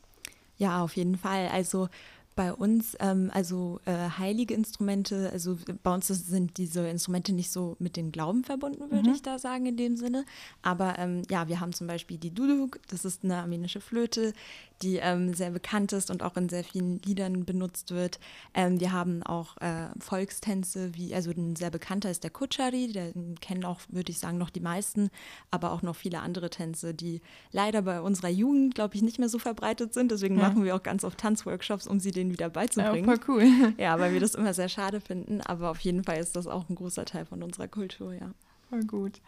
Ja, 0.58 0.82
auf 0.84 0.96
jeden 0.96 1.18
Fall. 1.18 1.50
Also 1.50 1.90
bei 2.38 2.54
uns, 2.54 2.96
ähm, 3.00 3.32
also 3.34 3.82
äh, 3.86 3.92
heilige 4.18 4.54
Instrumente, 4.54 5.30
also 5.34 5.58
bei 5.84 5.94
uns 5.94 6.08
sind 6.08 6.58
diese 6.58 6.88
Instrumente 6.88 7.34
nicht 7.34 7.52
so 7.52 7.76
mit 7.80 7.98
dem 7.98 8.12
Glauben 8.14 8.46
verbunden, 8.46 8.90
würde 8.92 9.10
ich 9.10 9.24
da 9.24 9.40
sagen, 9.40 9.66
in 9.66 9.76
dem 9.76 9.98
Sinne. 9.98 10.24
Aber 10.62 10.98
ähm, 11.00 11.24
ja, 11.30 11.50
wir 11.50 11.60
haben 11.60 11.74
zum 11.74 11.88
Beispiel 11.88 12.18
die 12.18 12.34
Duduk, 12.34 12.80
das 12.90 13.04
ist 13.04 13.26
eine 13.26 13.38
armenische 13.38 13.82
Flöte, 13.82 14.34
die 14.82 14.98
ähm, 14.98 15.34
sehr 15.34 15.52
bekannt 15.52 15.94
ist 15.94 16.12
und 16.12 16.24
auch 16.24 16.38
in 16.38 16.50
sehr 16.50 16.64
vielen 16.64 17.00
Liedern 17.04 17.46
benutzt 17.46 17.92
wird. 17.92 18.20
Ähm, 18.54 18.80
wir 18.80 18.92
haben 18.92 19.24
auch 19.24 19.58
äh, 19.58 19.88
Volkstänze, 20.00 20.94
wie, 20.96 21.14
also 21.16 21.32
ein 21.32 21.56
sehr 21.56 21.70
bekannter 21.70 22.10
ist 22.12 22.24
der 22.24 22.32
Kutschari, 22.32 22.92
den 22.92 23.36
kennen 23.40 23.66
auch, 23.66 23.82
würde 23.90 24.12
ich 24.12 24.20
sagen, 24.20 24.38
noch 24.38 24.50
die 24.50 24.60
meisten, 24.60 25.10
aber 25.52 25.72
auch 25.72 25.82
noch 25.82 25.96
viele 25.96 26.20
andere 26.20 26.50
Tänze, 26.50 26.94
die 26.94 27.22
leider 27.52 27.82
bei 27.82 28.02
unserer 28.02 28.30
Jugend, 28.30 28.76
glaube 28.76 28.96
ich, 28.96 29.02
nicht 29.02 29.20
mehr 29.20 29.30
so 29.30 29.40
verbreitet 29.40 29.94
sind. 29.94 30.12
Deswegen 30.12 30.36
Ja. 30.38 30.50
machen 30.50 30.64
wir 30.64 30.76
auch 30.76 30.84
ganz 30.84 31.04
oft 31.04 31.18
Tanzworkshops, 31.18 31.88
um 31.88 32.00
sie 32.00 32.12
denen 32.12 32.32
wieder 32.32 32.48
Ja, 32.48 32.52
beizubringen. 32.52 33.06
voll 33.06 33.20
cool. 33.28 33.44
Ja, 33.78 34.00
weil 34.00 34.14
wir 34.14 34.20
das 34.20 34.36
immer 34.36 34.54
sehr 34.54 34.70
schade 34.70 35.02
finden, 35.02 35.42
aber 35.42 35.70
auf 35.72 35.80
jeden 35.80 36.04
Fall 36.04 36.18
ist 36.18 36.36
das 36.36 36.48
auch 36.48 36.68
ein 36.70 36.76
großer 36.76 37.06
Teil 37.06 37.26
von 37.26 37.44
unserer 37.44 37.68
Kultur, 37.68 38.14
ja. 38.14 38.32
Voll 38.70 38.84
gut. 38.86 39.22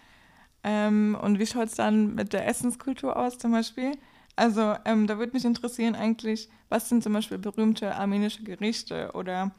Ähm, 0.64 1.18
und 1.22 1.40
wie 1.40 1.46
schaut 1.46 1.68
es 1.70 1.76
dann 1.76 2.16
mit 2.16 2.34
der 2.34 2.46
Essenskultur 2.48 3.16
aus 3.16 3.38
zum 3.38 3.52
Beispiel? 3.52 3.92
Also 4.40 4.76
ähm, 4.86 5.06
da 5.08 5.18
würde 5.20 5.34
mich 5.34 5.44
interessieren 5.46 5.96
eigentlich, 5.96 6.50
was 6.70 6.88
sind 6.90 7.04
zum 7.04 7.14
Beispiel 7.14 7.38
berühmte 7.38 7.96
armenische 7.96 8.44
Gerichte 8.44 9.12
oder 9.14 9.52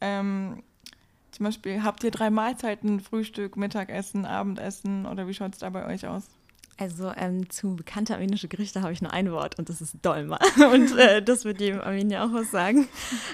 ähm, 0.00 0.62
Zum 1.32 1.44
Beispiel, 1.44 1.82
habt 1.84 2.02
ihr 2.04 2.10
drei 2.10 2.30
Mahlzeiten, 2.30 3.00
Frühstück, 3.00 3.56
Mittagessen, 3.56 4.26
Abendessen 4.26 5.06
oder 5.06 5.28
wie 5.28 5.34
schaut 5.34 5.52
es 5.54 5.60
da 5.60 5.70
bei 5.70 5.86
euch 5.86 6.06
aus? 6.06 6.28
Also 6.78 7.10
ähm, 7.16 7.48
zu 7.48 7.74
bekannte 7.74 8.14
armenische 8.14 8.48
Gerichte 8.48 8.82
habe 8.82 8.92
ich 8.92 9.00
nur 9.00 9.12
ein 9.12 9.32
Wort 9.32 9.58
und 9.58 9.68
das 9.70 9.80
ist 9.80 9.96
Dolma. 10.02 10.38
Und 10.72 10.96
äh, 10.98 11.22
das 11.22 11.44
wird 11.44 11.60
jedem 11.60 11.80
Armenier 11.80 12.24
auch 12.24 12.32
was 12.32 12.50
sagen. 12.50 12.86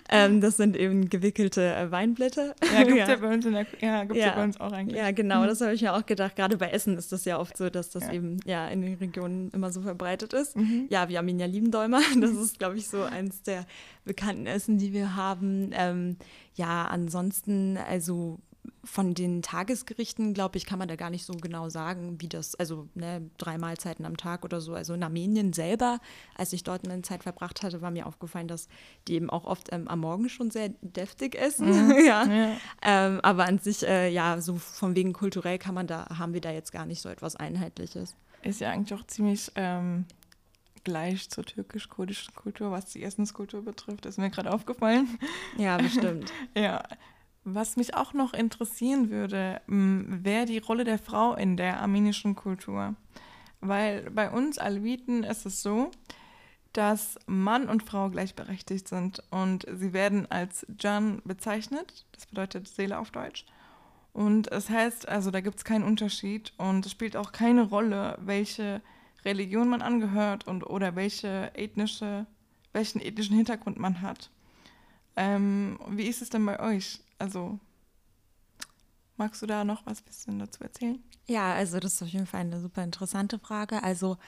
Ähm, 0.09 0.41
das 0.41 0.57
sind 0.57 0.77
eben 0.77 1.09
gewickelte 1.09 1.75
äh, 1.75 1.91
Weinblätter. 1.91 2.55
Ja, 2.73 2.85
gibt 2.85 2.91
es 2.93 2.99
ja. 3.09 3.09
ja. 3.09 3.17
bei 3.17 3.35
uns 3.35 3.47
in 3.47 3.53
der, 3.53 3.67
ja, 3.81 4.05
gibt's 4.05 4.19
ja. 4.19 4.27
ja 4.27 4.35
bei 4.35 4.45
uns 4.45 4.61
auch 4.61 4.73
eigentlich. 4.73 4.97
Ja, 4.97 5.11
genau, 5.11 5.43
mhm. 5.43 5.47
das 5.47 5.61
habe 5.61 5.75
ich 5.75 5.83
mir 5.83 5.93
auch 5.93 6.07
gedacht. 6.07 6.37
Gerade 6.37 6.57
bei 6.57 6.69
Essen 6.69 6.97
ist 6.97 7.11
das 7.11 7.25
ja 7.25 7.39
oft 7.39 7.57
so, 7.57 7.69
dass 7.69 7.91
das 7.91 8.09
eben 8.11 8.39
ja 8.45 8.69
in 8.69 8.83
den 8.83 8.95
Regionen 8.95 9.51
immer 9.51 9.73
so 9.73 9.83
verbreitet 9.83 10.33
ist. 10.33 10.57
Mhm. 10.57 10.87
Ja, 10.89 11.09
wir 11.09 11.19
Armenier 11.19 11.49
lieben 11.49 11.71
Dolma. 11.71 12.01
Das 12.23 12.33
ist, 12.33 12.59
glaube 12.61 12.77
ich, 12.77 12.89
so 12.89 13.03
eins 13.03 13.43
der 13.43 13.67
bekannten 14.05 14.47
Essen, 14.47 14.79
die 14.79 14.93
wir 14.93 15.17
haben. 15.17 15.71
Ähm, 15.73 16.17
ja, 16.55 16.85
ansonsten, 16.85 17.77
also 17.77 18.39
von 18.85 19.15
den 19.15 19.43
Tagesgerichten, 19.43 20.35
glaube 20.35 20.57
ich, 20.57 20.67
kann 20.67 20.79
man 20.79 20.89
da 20.89 20.97
gar 20.97 21.11
nicht 21.11 21.25
so 21.25 21.33
genau 21.35 21.69
sagen, 21.69 22.21
wie 22.21 22.29
das, 22.29 22.55
also 22.55 22.89
ne, 22.95 23.29
drei 23.39 23.59
Mahlzeiten 23.59 24.05
am 24.05 24.17
Tag 24.17 24.45
oder 24.45 24.61
so. 24.61 24.75
Also 24.75 24.95
in 24.95 25.03
Armenien 25.03 25.53
selber, 25.53 25.99
als 26.37 26.53
ich 26.53 26.63
dort 26.63 26.89
eine 26.89 27.03
Zeit 27.03 27.23
verbracht 27.23 27.63
hatte, 27.63 27.81
war 27.81 27.91
mir 27.91 28.07
aufgefallen, 28.07 28.49
dass 28.49 28.69
die 29.09 29.15
eben 29.15 29.31
auch 29.31 29.45
oft 29.45 29.73
ähm, 29.73 29.89
am 29.89 30.01
Morgen 30.01 30.29
schon 30.29 30.51
sehr 30.51 30.71
deftig 30.81 31.35
essen. 31.35 31.89
Mhm. 31.89 31.91
ja. 32.07 32.25
ja. 32.25 32.57
Ähm, 32.83 33.21
aber 33.23 33.47
an 33.47 33.59
sich, 33.59 33.87
äh, 33.87 34.09
ja, 34.11 34.41
so 34.41 34.57
von 34.57 34.95
wegen 34.97 35.13
kulturell 35.13 35.59
kann 35.59 35.75
man 35.75 35.87
da, 35.87 36.07
haben 36.19 36.35
wir 36.35 36.41
da 36.41 36.51
jetzt 36.51 36.73
gar 36.73 36.87
nicht 36.87 37.01
so 37.01 37.09
etwas 37.09 37.37
Einheitliches. 37.37 38.15
Ist 38.43 38.61
ja 38.61 38.71
eigentlich 38.71 38.99
auch 38.99 39.07
ziemlich 39.07 39.51
ähm, 39.55 40.07
gleich 40.85 41.31
zur 41.31 41.45
türkisch-kurdischen 41.45 42.35
Kultur, 42.35 42.71
was 42.71 42.87
die 42.87 43.03
Essenskultur 43.03 43.65
betrifft, 43.65 44.07
ist 44.07 44.19
mir 44.19 44.31
gerade 44.31 44.53
aufgefallen. 44.53 45.19
Ja, 45.57 45.77
bestimmt. 45.77 46.33
ja. 46.57 46.83
Was 47.45 47.77
mich 47.77 47.95
auch 47.95 48.13
noch 48.13 48.35
interessieren 48.35 49.11
würde, 49.11 49.61
wäre 49.67 50.47
die 50.47 50.59
Rolle 50.59 50.85
der 50.85 50.99
Frau 50.99 51.35
in 51.35 51.57
der 51.57 51.81
armenischen 51.81 52.37
Kultur. 52.37 52.95
Weil 53.61 54.11
bei 54.11 54.31
uns 54.31 54.59
Aleviten 54.59 55.25
ist 55.25 55.47
es 55.47 55.63
so, 55.63 55.91
dass 56.73 57.19
Mann 57.27 57.69
und 57.69 57.83
Frau 57.83 58.11
gleichberechtigt 58.11 58.89
sind 58.89 59.23
und 59.31 59.67
sie 59.73 59.93
werden 59.93 60.31
als 60.31 60.67
Jan 60.81 61.21
bezeichnet, 61.25 62.07
das 62.13 62.27
bedeutet 62.27 62.69
Seele 62.69 62.99
auf 62.99 63.11
Deutsch. 63.11 63.45
Und 64.13 64.51
es 64.53 64.71
heißt, 64.71 65.09
also 65.09 65.31
da 65.31 65.41
gibt 65.41 65.57
es 65.57 65.65
keinen 65.65 65.85
Unterschied 65.85 66.53
und 66.59 66.87
es 66.87 66.93
spielt 66.93 67.17
auch 67.17 67.33
keine 67.33 67.63
Rolle, 67.63 68.19
welche 68.21 68.83
Religion 69.25 69.69
man 69.69 69.83
angehört 69.83 70.47
und 70.47 70.65
oder 70.65 70.97
welche 70.97 71.51
ethnische, 71.55 72.27
welchen 72.73 73.01
ethnischen 73.01 73.37
Hintergrund 73.37 73.79
man 73.79 74.01
hat. 74.03 74.31
Ähm, 75.17 75.79
wie 75.91 76.07
ist 76.07 76.23
es 76.23 76.31
denn 76.31 76.45
bei 76.45 76.59
euch? 76.61 77.01
Also, 77.19 77.59
magst 79.17 79.43
du 79.43 79.47
da 79.47 79.65
noch 79.65 79.85
was 79.87 80.03
bisschen 80.03 80.39
dazu 80.39 80.63
erzählen? 80.63 81.03
Ja, 81.27 81.55
also 81.55 81.79
das 81.79 81.95
ist 81.95 82.03
auf 82.03 82.09
jeden 82.09 82.27
Fall 82.27 82.41
eine 82.41 82.61
super 82.61 82.83
interessante 82.83 83.39
Frage. 83.39 83.83
Also 83.83 84.19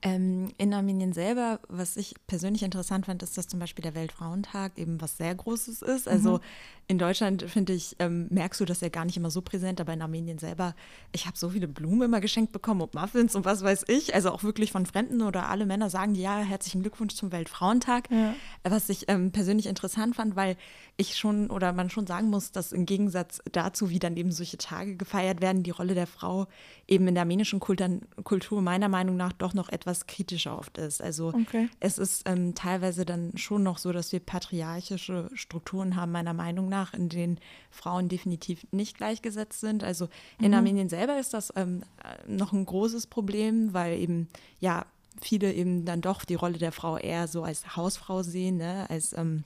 ähm, 0.00 0.52
in 0.58 0.72
Armenien 0.72 1.12
selber, 1.12 1.58
was 1.68 1.96
ich 1.96 2.14
persönlich 2.28 2.62
interessant 2.62 3.06
fand, 3.06 3.22
ist, 3.24 3.36
dass 3.36 3.48
zum 3.48 3.58
Beispiel 3.58 3.82
der 3.82 3.96
Weltfrauentag 3.96 4.78
eben 4.78 5.00
was 5.00 5.16
sehr 5.16 5.34
Großes 5.34 5.82
ist. 5.82 6.06
Also 6.06 6.34
mhm. 6.34 6.42
in 6.86 6.98
Deutschland, 6.98 7.42
finde 7.42 7.72
ich, 7.72 7.96
ähm, 7.98 8.28
merkst 8.30 8.60
du 8.60 8.64
das 8.64 8.80
ja 8.80 8.90
gar 8.90 9.04
nicht 9.04 9.16
immer 9.16 9.32
so 9.32 9.42
präsent, 9.42 9.80
aber 9.80 9.92
in 9.92 10.00
Armenien 10.00 10.38
selber, 10.38 10.76
ich 11.10 11.26
habe 11.26 11.36
so 11.36 11.50
viele 11.50 11.66
Blumen 11.66 12.02
immer 12.02 12.20
geschenkt 12.20 12.52
bekommen 12.52 12.80
und 12.80 12.94
Muffins 12.94 13.34
und 13.34 13.44
was 13.44 13.64
weiß 13.64 13.86
ich. 13.88 14.14
Also 14.14 14.30
auch 14.30 14.44
wirklich 14.44 14.70
von 14.70 14.86
Fremden 14.86 15.20
oder 15.20 15.48
alle 15.48 15.66
Männer 15.66 15.90
sagen, 15.90 16.14
ja, 16.14 16.38
herzlichen 16.38 16.82
Glückwunsch 16.82 17.14
zum 17.14 17.32
Weltfrauentag. 17.32 18.08
Ja. 18.08 18.34
Was 18.62 18.88
ich 18.90 19.06
ähm, 19.08 19.32
persönlich 19.32 19.66
interessant 19.66 20.14
fand, 20.14 20.36
weil 20.36 20.56
ich 20.96 21.16
schon 21.16 21.50
oder 21.50 21.72
man 21.72 21.90
schon 21.90 22.06
sagen 22.06 22.30
muss, 22.30 22.52
dass 22.52 22.70
im 22.70 22.86
Gegensatz 22.86 23.40
dazu, 23.50 23.90
wie 23.90 23.98
dann 23.98 24.16
eben 24.16 24.30
solche 24.30 24.58
Tage 24.58 24.96
gefeiert 24.96 25.40
werden, 25.40 25.64
die 25.64 25.70
Rolle 25.70 25.94
der 25.94 26.06
Frau 26.06 26.46
eben 26.86 27.08
in 27.08 27.14
der 27.14 27.22
armenischen 27.22 27.58
Kultur 27.58 28.62
meiner 28.62 28.88
Meinung 28.88 29.16
nach 29.16 29.32
doch 29.32 29.54
noch 29.54 29.68
etwas 29.68 29.87
etwas 29.88 30.06
kritischer 30.06 30.58
oft 30.58 30.76
ist. 30.76 31.02
Also 31.02 31.28
okay. 31.28 31.68
es 31.80 31.98
ist 31.98 32.28
ähm, 32.28 32.54
teilweise 32.54 33.06
dann 33.06 33.32
schon 33.36 33.62
noch 33.62 33.78
so, 33.78 33.90
dass 33.92 34.12
wir 34.12 34.20
patriarchische 34.20 35.30
Strukturen 35.32 35.96
haben, 35.96 36.12
meiner 36.12 36.34
Meinung 36.34 36.68
nach, 36.68 36.92
in 36.92 37.08
denen 37.08 37.38
Frauen 37.70 38.08
definitiv 38.08 38.66
nicht 38.70 38.98
gleichgesetzt 38.98 39.60
sind. 39.60 39.82
Also 39.82 40.08
in 40.40 40.48
mhm. 40.48 40.54
Armenien 40.54 40.88
selber 40.90 41.18
ist 41.18 41.32
das 41.32 41.52
ähm, 41.56 41.82
noch 42.26 42.52
ein 42.52 42.66
großes 42.66 43.06
Problem, 43.06 43.72
weil 43.72 43.98
eben 43.98 44.28
ja 44.60 44.84
viele 45.20 45.52
eben 45.52 45.86
dann 45.86 46.02
doch 46.02 46.24
die 46.24 46.34
Rolle 46.34 46.58
der 46.58 46.72
Frau 46.72 46.98
eher 46.98 47.26
so 47.26 47.42
als 47.42 47.74
Hausfrau 47.76 48.22
sehen, 48.22 48.58
ne? 48.58 48.86
als 48.90 49.16
ähm, 49.16 49.44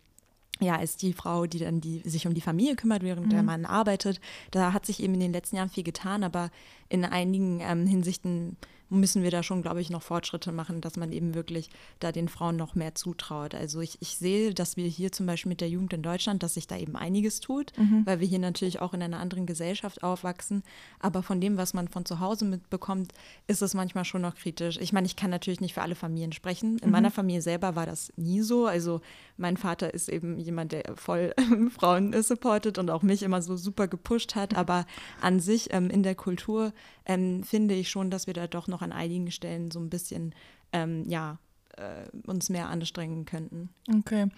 ja, 0.61 0.77
als 0.77 0.97
die 0.97 1.13
Frau, 1.13 1.47
die 1.47 1.59
dann 1.59 1.81
die, 1.81 2.03
sich 2.05 2.27
um 2.27 2.35
die 2.35 2.41
Familie 2.41 2.77
kümmert, 2.77 3.03
während 3.03 3.27
mhm. 3.27 3.31
der 3.31 3.43
Mann 3.43 3.65
arbeitet. 3.65 4.21
Da 4.53 4.73
hat 4.73 4.87
sich 4.87 5.03
eben 5.03 5.15
in 5.15 5.21
den 5.21 5.33
letzten 5.33 5.57
Jahren 5.57 5.71
viel 5.71 5.83
getan, 5.83 6.23
aber 6.23 6.51
in 6.89 7.05
einigen 7.05 7.61
ähm, 7.61 7.87
Hinsichten 7.87 8.57
müssen 8.93 9.23
wir 9.23 9.31
da 9.31 9.43
schon, 9.43 9.63
glaube 9.63 9.81
ich, 9.81 9.91
noch 9.91 10.03
Fortschritte 10.03 10.53
machen, 10.53 10.81
dass 10.81 10.97
man 10.97 11.13
eben 11.13 11.35
wirklich 11.35 11.71
da 12.01 12.13
den 12.13 12.29
Frauen 12.29 12.57
noch 12.57 12.75
mehr 12.75 12.95
zutraut. 12.95 13.55
Also 13.55 13.81
ich, 13.81 13.99
ich 14.01 14.17
sehe, 14.19 14.55
dass 14.55 14.77
wir 14.77 14.87
hier 14.87 15.13
zum 15.13 15.27
Beispiel 15.27 15.51
mit 15.51 15.61
der 15.61 15.69
Jugend 15.69 15.93
in 15.93 16.03
Deutschland, 16.03 16.43
dass 16.43 16.55
sich 16.55 16.67
da 16.67 16.77
eben 16.77 16.97
einiges 16.97 17.41
tut, 17.41 17.73
mhm. 17.79 18.03
weil 18.05 18.21
wir 18.21 18.27
hier 18.27 18.39
natürlich 18.39 18.81
auch 18.81 18.95
in 18.95 19.03
einer 19.03 19.19
anderen 19.19 19.47
Gesellschaft 19.47 20.03
aufwachsen. 20.03 20.63
Aber 21.01 21.23
von 21.23 21.41
dem, 21.41 21.57
was 21.57 21.75
man 21.75 21.89
von 21.89 22.05
zu 22.05 22.21
Hause 22.21 22.45
mitbekommt, 22.45 23.13
ist 23.47 23.63
es 23.63 23.75
manchmal 23.75 24.05
schon 24.05 24.23
noch 24.23 24.35
kritisch. 24.35 24.79
Ich 24.79 24.93
meine, 24.93 25.07
ich 25.07 25.17
kann 25.17 25.31
natürlich 25.31 25.61
nicht 25.61 25.75
für 25.75 25.83
alle 25.83 25.95
Familien 25.95 26.33
sprechen. 26.33 26.79
In 26.79 26.87
mhm. 26.87 26.93
meiner 26.93 27.11
Familie 27.11 27.43
selber 27.43 27.75
war 27.75 27.87
das 27.87 28.13
nie 28.17 28.43
so. 28.43 28.67
Also 28.67 29.01
mein 29.37 29.57
Vater 29.57 29.95
ist 29.95 30.09
eben 30.09 30.39
jemand, 30.39 30.73
der 30.73 30.97
voll 30.97 31.35
Frauen 31.77 32.23
supportet 32.23 32.79
und 32.79 32.91
auch 32.91 33.03
mich 33.03 33.23
immer 33.23 33.43
so 33.43 33.57
super 33.57 33.89
gepusht 33.89 34.35
hat. 34.35 34.55
Aber 34.55 34.87
an 35.21 35.41
sich 35.41 35.73
ähm, 35.73 35.89
in 35.91 36.03
der 36.03 36.15
Kultur 36.15 36.73
ähm, 37.07 37.43
finde 37.43 37.75
ich 37.75 37.89
schon, 37.89 38.11
dass 38.11 38.27
wir 38.27 38.35
da 38.35 38.47
doch 38.47 38.69
noch 38.69 38.82
an 38.83 38.93
einigen 38.93 39.31
Stellen 39.31 39.71
so 39.71 39.81
ein 39.81 39.91
bisschen, 39.91 40.35
ähm, 40.73 41.05
ja, 41.09 41.39
äh, 41.77 42.05
uns 42.27 42.51
mehr 42.51 42.69
anstrengen 42.69 43.25
könnten. 43.25 43.71
Okay. 43.97 44.29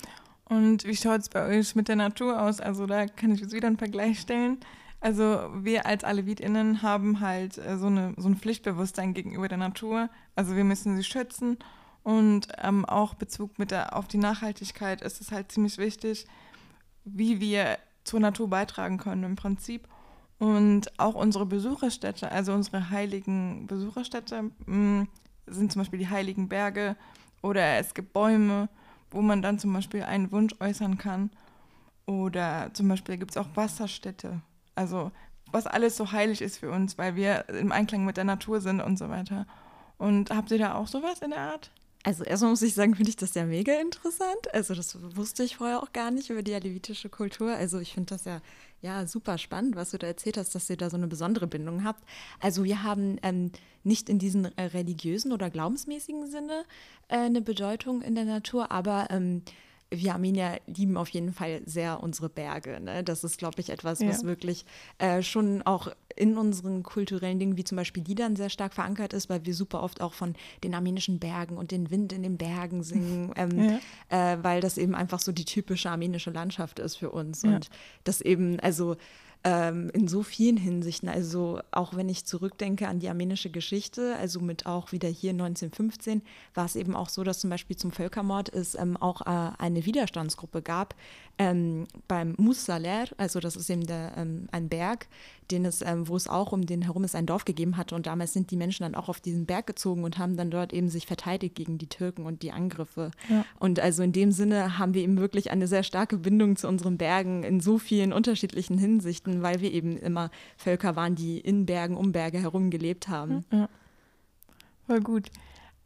Und 0.45 0.85
wie 0.85 0.97
schaut 0.97 1.21
es 1.21 1.29
bei 1.29 1.47
euch 1.47 1.75
mit 1.75 1.89
der 1.89 1.97
Natur 1.97 2.41
aus? 2.41 2.61
Also 2.61 2.87
da 2.87 3.07
kann 3.07 3.33
ich 3.33 3.41
jetzt 3.41 3.55
wieder 3.55 3.67
einen 3.67 3.79
Vergleich 3.79 4.21
stellen. 4.21 4.59
Also 5.01 5.51
wir 5.55 5.87
als 5.87 6.05
AlevitInnen 6.05 6.83
haben 6.83 7.21
halt 7.21 7.59
äh, 7.59 7.77
so, 7.77 7.87
eine, 7.87 8.15
so 8.17 8.29
ein 8.29 8.37
Pflichtbewusstsein 8.37 9.15
gegenüber 9.15 9.49
der 9.49 9.59
Natur. 9.59 10.09
Also 10.35 10.57
wir 10.57 10.65
müssen 10.65 10.97
sie 10.97 11.05
schützen 11.05 11.59
und 12.03 12.49
ähm, 12.63 12.85
auch 12.85 13.15
Bezug 13.15 13.59
mit 13.59 13.71
der, 13.71 13.97
auf 13.97 14.09
die 14.09 14.19
Nachhaltigkeit 14.19 15.03
ist 15.03 15.21
es 15.21 15.33
halt 15.33 15.51
ziemlich 15.51 15.79
wichtig, 15.79 16.27
wie 17.05 17.41
wir 17.41 17.79
zur 18.05 18.21
Natur 18.21 18.49
beitragen 18.49 18.99
können 18.99 19.25
im 19.25 19.37
Prinzip. 19.37 19.89
Und 20.39 20.99
auch 20.99 21.15
unsere 21.15 21.47
Besucherstätte, 21.47 22.31
also 22.31 22.53
unsere 22.53 22.91
heiligen 22.91 23.67
Besucherstätte, 23.67 24.51
mh, 24.67 25.03
mm, 25.03 25.09
sind 25.47 25.73
zum 25.73 25.81
Beispiel 25.81 25.99
die 25.99 26.09
heiligen 26.09 26.49
Berge 26.49 26.97
oder 27.43 27.79
es 27.79 27.95
gibt 27.95 28.13
Bäume, 28.13 28.69
wo 29.11 29.21
man 29.21 29.43
dann 29.43 29.59
zum 29.59 29.73
Beispiel 29.73 30.03
einen 30.03 30.33
Wunsch 30.33 30.55
äußern 30.61 30.99
kann. 30.99 31.31
Oder 32.07 32.71
zum 32.73 32.89
Beispiel 32.89 33.17
gibt 33.17 33.33
es 33.33 33.37
auch 33.37 33.49
Wasserstädte. 33.55 34.41
Also 34.75 35.13
was 35.53 35.67
alles 35.67 35.97
so 35.97 36.11
heilig 36.11 36.43
ist 36.43 36.59
für 36.59 36.71
uns, 36.71 36.99
weil 36.99 37.15
wir 37.15 37.49
im 37.49 37.71
Einklang 37.71 38.05
mit 38.05 38.17
der 38.17 38.25
Natur 38.25 38.61
sind 38.61 38.81
und 38.81 38.99
so 38.99 39.09
weiter. 39.09 39.47
Und 39.99 40.31
habt 40.31 40.51
ihr 40.51 40.59
da 40.59 40.75
auch 40.75 40.89
sowas 40.89 41.21
in 41.21 41.31
der 41.31 41.41
Art? 41.41 41.71
Also 42.03 42.25
erstmal 42.25 42.51
muss 42.51 42.63
ich 42.63 42.75
sagen, 42.75 42.95
finde 42.97 43.11
ich 43.11 43.17
das 43.17 43.35
ja 43.35 43.47
mega 43.47 43.73
interessant. 43.81 44.53
Also 44.53 44.75
das 44.75 44.99
wusste 45.17 45.43
ich 45.43 45.57
vorher 45.57 45.83
auch 45.83 45.93
gar 45.93 46.11
nicht 46.11 46.29
über 46.29 46.43
die 46.43 46.55
alevitische 46.55 47.09
Kultur. 47.09 47.55
Also 47.55 47.79
ich 47.79 47.95
finde 47.95 48.15
das 48.15 48.25
ja, 48.25 48.41
ja 48.85 49.07
super 49.07 49.39
spannend, 49.39 49.77
was 49.77 49.91
du 49.91 49.99
da 49.99 50.07
erzählt 50.07 50.37
hast, 50.37 50.55
dass 50.55 50.69
ihr 50.69 50.77
da 50.77 50.91
so 50.91 50.97
eine 50.97 51.07
besondere 51.07 51.47
Bindung 51.47 51.85
habt. 51.85 52.05
Also 52.39 52.65
wir 52.65 52.83
haben 52.83 53.19
ähm, 53.23 53.51
nicht 53.83 54.09
in 54.09 54.19
diesem 54.19 54.45
äh, 54.57 54.63
religiösen 54.63 55.33
oder 55.33 55.49
glaubensmäßigen 55.51 56.27
Sinne 56.31 56.65
äh, 57.09 57.17
eine 57.17 57.41
Bedeutung 57.41 58.03
in 58.03 58.15
der 58.15 58.27
Natur, 58.27 58.71
aber 58.71 59.09
ähm, 59.11 59.43
wir 59.99 60.15
Armenier 60.15 60.61
lieben 60.67 60.97
auf 60.97 61.09
jeden 61.09 61.33
Fall 61.33 61.63
sehr 61.67 62.03
unsere 62.03 62.29
Berge. 62.29 62.81
Ne? 62.81 63.05
Das 63.05 63.25
ist, 63.25 63.39
glaube 63.39 63.61
ich, 63.61 63.71
etwas, 63.71 64.01
was 64.01 64.23
ja. 64.23 64.29
wirklich 64.29 64.65
äh, 64.99 65.23
schon 65.23 65.63
auch 65.63 65.89
in 66.17 66.39
unseren 66.39 66.83
kulturellen 66.83 67.39
Dingen, 67.39 67.57
wie 67.57 67.65
zum 67.65 67.77
Beispiel 67.77 68.05
Liedern, 68.05 68.37
sehr 68.37 68.51
stark 68.51 68.75
verankert 68.75 69.13
ist, 69.13 69.29
weil 69.29 69.45
wir 69.45 69.55
super 69.55 69.83
oft 69.83 70.01
auch 70.01 70.15
von 70.15 70.35
den 70.63 70.75
armenischen 70.75 71.19
Bergen 71.19 71.57
und 71.57 71.71
den 71.71 71.91
Wind 71.91 72.13
in 72.13 72.23
den 72.23 72.37
Bergen 72.37 72.83
singen, 72.83 73.33
ähm, 73.37 73.81
ja. 74.11 74.33
äh, 74.33 74.43
weil 74.43 74.61
das 74.61 74.79
eben 74.79 74.95
einfach 74.95 75.21
so 75.21 75.33
die 75.33 75.45
typische 75.45 75.91
armenische 75.91 76.31
Landschaft 76.31 76.79
ist 76.79 76.97
für 76.97 77.11
uns. 77.11 77.43
Ja. 77.43 77.57
Und 77.57 77.69
das 78.05 78.21
eben, 78.21 78.61
also 78.61 78.97
ähm, 79.45 79.91
in 79.93 80.09
so 80.09 80.23
vielen 80.23 80.57
Hinsichten. 80.57 81.09
Also 81.09 81.61
auch 81.71 81.95
wenn 81.95 82.09
ich 82.09 82.25
zurückdenke 82.25 82.89
an 82.89 82.99
die 82.99 83.09
armenische 83.09 83.51
Geschichte, 83.51 84.17
also 84.17 84.41
mit 84.41 84.67
auch 84.67 84.91
wieder 84.91 85.09
hier 85.09 85.31
1915, 85.31 86.23
war 86.55 86.65
es 86.65 86.77
eben 86.77 86.97
auch 86.97 87.11
so, 87.11 87.23
dass 87.23 87.41
zum 87.41 87.51
Beispiel 87.51 87.77
zum 87.77 87.93
Völkermord 87.93 88.53
es 88.53 88.75
ähm, 88.75 88.97
auch 88.97 89.21
äh, 89.23 89.53
eine 89.59 89.85
Widerstandsgruppe 89.85 90.63
gab 90.63 90.95
ähm, 91.39 91.87
beim 92.07 92.35
Musaler, 92.37 93.07
also 93.17 93.41
das 93.41 93.57
ist 93.57 93.69
eben 93.69 93.87
der, 93.87 94.13
ähm, 94.17 94.49
ein 94.53 94.69
Berg, 94.69 95.09
den 95.51 95.65
es, 95.65 95.83
ähm, 95.83 96.09
wo 96.09 96.17
es 96.17 96.29
auch 96.29 96.53
um 96.53 96.65
den 96.65 96.83
herum 96.83 97.05
es 97.05 97.15
ein 97.15 97.27
Dorf 97.27 97.45
gegeben 97.45 97.77
hatte 97.77 97.95
und 97.95 98.07
damals 98.07 98.33
sind 98.33 98.51
die 98.51 98.57
Menschen 98.57 98.85
dann 98.85 98.95
auch 98.95 99.09
auf 99.09 99.21
diesen 99.21 99.45
Berg 99.45 99.67
gezogen 99.67 100.05
und 100.05 100.17
haben 100.17 100.37
dann 100.37 100.51
dort 100.51 100.73
eben 100.73 100.89
sich 100.89 101.07
verteidigt 101.07 101.57
gegen 101.57 101.77
die 101.77 101.89
Türken 101.89 102.25
und 102.25 102.43
die 102.43 102.53
Angriffe. 102.53 103.11
Ja. 103.29 103.45
Und 103.59 103.81
also 103.81 104.03
in 104.03 104.13
dem 104.13 104.31
Sinne 104.31 104.79
haben 104.79 104.95
wir 104.95 105.03
eben 105.03 105.19
wirklich 105.19 105.51
eine 105.51 105.67
sehr 105.67 105.83
starke 105.83 106.19
Bindung 106.19 106.57
zu 106.57 106.69
unseren 106.69 106.99
Bergen 106.99 107.43
in 107.43 107.61
so 107.61 107.79
vielen 107.79 108.13
unterschiedlichen 108.13 108.79
Hinsichten 108.79 109.34
hatten, 109.35 109.43
weil 109.43 109.61
wir 109.61 109.73
eben 109.73 109.97
immer 109.97 110.31
Völker 110.57 110.97
waren, 110.97 111.15
die 111.15 111.39
in 111.39 111.67
Bergen, 111.67 111.97
um 111.97 112.13
Berge 112.13 112.39
herum 112.39 112.71
gelebt 112.71 113.09
haben. 113.09 113.45
Ja. 113.51 113.69
Voll 114.87 115.01
gut. 115.01 115.31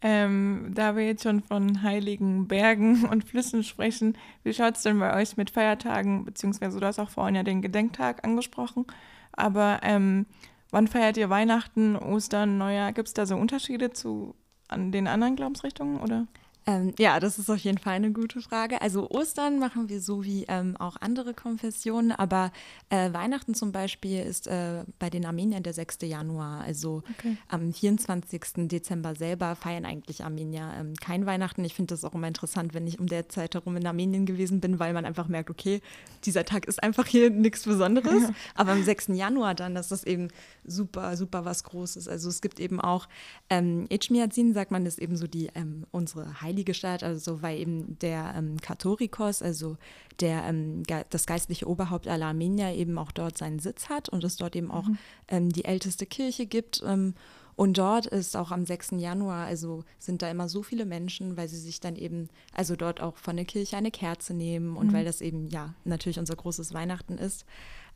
Ähm, 0.01 0.71
da 0.75 0.95
wir 0.95 1.05
jetzt 1.05 1.25
schon 1.25 1.43
von 1.43 1.83
heiligen 1.83 2.47
Bergen 2.47 3.05
und 3.11 3.25
Flüssen 3.25 3.65
sprechen, 3.65 4.17
wie 4.45 4.55
schaut 4.55 4.77
es 4.77 4.83
denn 4.83 4.99
bei 4.99 5.17
euch 5.21 5.37
mit 5.37 5.51
Feiertagen, 5.51 6.25
beziehungsweise 6.25 6.79
du 6.79 6.87
hast 6.87 7.01
auch 7.01 7.11
vorhin 7.11 7.35
ja 7.35 7.43
den 7.43 7.63
Gedenktag 7.63 8.25
angesprochen, 8.25 8.87
aber 9.33 9.81
ähm, 9.83 10.27
wann 10.71 10.87
feiert 10.87 11.17
ihr 11.17 11.31
Weihnachten, 11.31 11.97
Ostern, 11.97 12.59
Neujahr? 12.59 12.93
Gibt 12.93 13.09
es 13.09 13.15
da 13.15 13.27
so 13.27 13.37
Unterschiede 13.37 13.91
zu 13.91 14.35
an 14.69 14.93
den 14.93 15.09
anderen 15.09 15.35
Glaubensrichtungen 15.35 16.01
oder? 16.01 16.27
Ähm, 16.69 16.93
ja, 16.99 17.19
das 17.19 17.39
ist 17.39 17.49
auf 17.49 17.57
jeden 17.61 17.79
Fall 17.79 17.95
eine 17.95 18.13
gute 18.13 18.43
Frage. 18.43 18.83
Also 18.83 19.09
Ostern 19.09 19.59
machen 19.59 19.89
wir 19.89 20.03
so 20.03 20.23
wie 20.23 20.45
ähm, 20.49 20.77
auch 20.77 20.99
andere 21.01 21.33
Konfessionen, 21.33 22.13
aber 22.13 22.53
äh, 22.91 23.11
Weihnachten 23.11 23.55
zum 23.55 23.73
Beispiel 23.73 24.21
ist 24.21 24.49
äh, 24.49 24.85
bei 24.99 25.09
den 25.09 25.25
Armeniern 25.25 25.63
der 25.63 25.73
6. 25.73 26.01
Januar. 26.03 26.61
Also 26.61 27.03
okay. 27.17 27.39
am 27.49 27.73
24. 27.73 28.69
Dezember 28.69 29.15
selber 29.15 29.57
feiern 29.57 29.87
eigentlich 29.87 30.25
Armenier 30.25 30.75
ähm, 30.79 30.93
kein 31.01 31.25
Weihnachten. 31.25 31.65
Ich 31.65 31.73
finde 31.73 31.95
das 31.95 32.05
auch 32.05 32.13
immer 32.13 32.29
interessant, 32.29 32.75
wenn 32.75 32.87
ich 32.87 33.01
um 33.01 33.07
der 33.07 33.31
Zeit 33.31 33.55
herum 33.55 33.75
in 33.79 33.87
Armenien 33.87 34.27
gewesen 34.27 34.61
bin, 34.61 34.79
weil 34.79 34.93
man 34.93 35.07
einfach 35.07 35.27
merkt, 35.27 35.49
okay, 35.49 35.81
dieser 36.27 36.45
Tag 36.45 36.67
ist 36.67 36.83
einfach 36.83 37.07
hier 37.07 37.31
nichts 37.31 37.65
Besonderes. 37.65 38.25
Ja. 38.25 38.35
Aber 38.55 38.73
am 38.73 38.85
6. 38.85 39.09
Januar 39.15 39.55
dann 39.55 39.75
ist 39.77 39.91
das 39.91 40.05
eben 40.05 40.29
super, 40.67 41.17
super 41.17 41.47
was 41.47 41.65
Großes. 41.65 42.09
Also 42.09 42.29
es 42.29 42.43
gibt 42.43 42.61
eben 42.61 42.79
auch 42.79 43.09
ähm, 43.49 43.87
Echmiadzin, 43.89 44.53
sagt 44.53 44.71
man, 44.71 44.85
ist 44.85 44.99
eben 44.99 45.17
so 45.17 45.27
die 45.27 45.49
ähm, 45.55 45.87
unsere 45.93 46.43
Heilige 46.43 46.58
heilige 46.59 46.75
Stadt, 46.75 47.03
also 47.03 47.43
weil 47.43 47.59
eben 47.59 47.99
der 48.01 48.35
ähm, 48.37 48.61
Katholikos, 48.61 49.43
also 49.43 49.77
der, 50.21 50.45
ähm, 50.45 50.83
ge 50.83 51.05
das 51.11 51.27
geistliche 51.27 51.69
Oberhaupt 51.69 52.09
aller 52.09 52.27
Armenier 52.27 52.75
eben 52.75 52.99
auch 52.99 53.13
dort 53.13 53.39
seinen 53.39 53.61
Sitz 53.61 53.89
hat 53.89 54.09
und 54.09 54.25
es 54.25 54.37
dort 54.37 54.57
eben 54.57 54.71
auch 54.71 54.87
mhm. 54.87 54.99
ähm, 55.29 55.49
die 55.51 55.65
älteste 55.65 56.07
Kirche 56.07 56.47
gibt. 56.47 56.83
Ähm, 56.85 57.15
und 57.55 57.77
dort 57.77 58.07
ist 58.07 58.37
auch 58.37 58.53
am 58.53 58.65
6. 58.65 58.93
Januar, 58.99 59.47
also 59.47 59.83
sind 59.99 60.23
da 60.23 60.31
immer 60.31 60.49
so 60.49 60.63
viele 60.63 60.85
Menschen, 60.85 61.37
weil 61.37 61.49
sie 61.49 61.59
sich 61.59 61.81
dann 61.81 61.97
eben, 61.97 62.29
also 62.53 62.77
dort 62.77 63.01
auch 63.01 63.17
von 63.17 63.37
der 63.37 63.47
Kirche 63.47 63.77
eine 63.77 63.91
Kerze 63.91 64.33
nehmen 64.33 64.77
und 64.77 64.89
mhm. 64.89 64.93
weil 64.93 65.05
das 65.05 65.21
eben 65.21 65.49
ja 65.49 65.75
natürlich 65.85 66.19
unser 66.19 66.37
großes 66.37 66.73
Weihnachten 66.73 67.19
ist. 67.19 67.45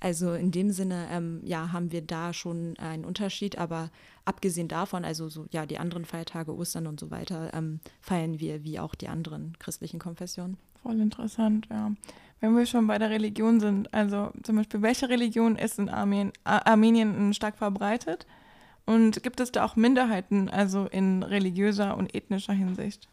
Also 0.02 0.34
in 0.34 0.50
dem 0.50 0.72
Sinne, 0.72 1.06
ähm, 1.12 1.40
ja, 1.44 1.70
haben 1.70 1.92
wir 1.92 2.02
da 2.02 2.32
schon 2.32 2.76
einen 2.78 3.04
Unterschied, 3.04 3.56
aber 3.56 3.88
abgesehen 4.24 4.66
davon, 4.66 5.04
also 5.04 5.28
so, 5.28 5.46
ja, 5.52 5.64
die 5.64 5.78
anderen 5.78 6.04
Feiertage, 6.04 6.52
Ostern 6.56 6.88
und 6.88 6.98
so 6.98 7.12
weiter, 7.12 7.54
ähm, 7.54 7.78
feiern 8.00 8.40
wir 8.40 8.64
wie 8.64 8.80
auch 8.80 8.96
die 8.96 9.06
anderen 9.06 9.56
christlichen 9.60 10.00
Konfessionen. 10.00 10.56
Voll 10.82 10.98
interessant, 11.00 11.68
ja. 11.70 11.92
Wenn 12.40 12.56
wir 12.56 12.66
schon 12.66 12.88
bei 12.88 12.98
der 12.98 13.10
Religion 13.10 13.60
sind, 13.60 13.94
also 13.94 14.32
zum 14.42 14.56
Beispiel, 14.56 14.82
welche 14.82 15.08
Religion 15.08 15.54
ist 15.54 15.78
in 15.78 15.88
Armenien, 15.88 16.32
Armenien 16.42 17.32
stark 17.32 17.56
verbreitet? 17.56 18.26
Und 18.84 19.22
gibt 19.22 19.38
es 19.38 19.52
da 19.52 19.64
auch 19.64 19.76
Minderheiten, 19.76 20.48
also 20.48 20.86
in 20.86 21.22
religiöser 21.22 21.96
und 21.96 22.12
ethnischer 22.12 22.54
Hinsicht? 22.54 23.08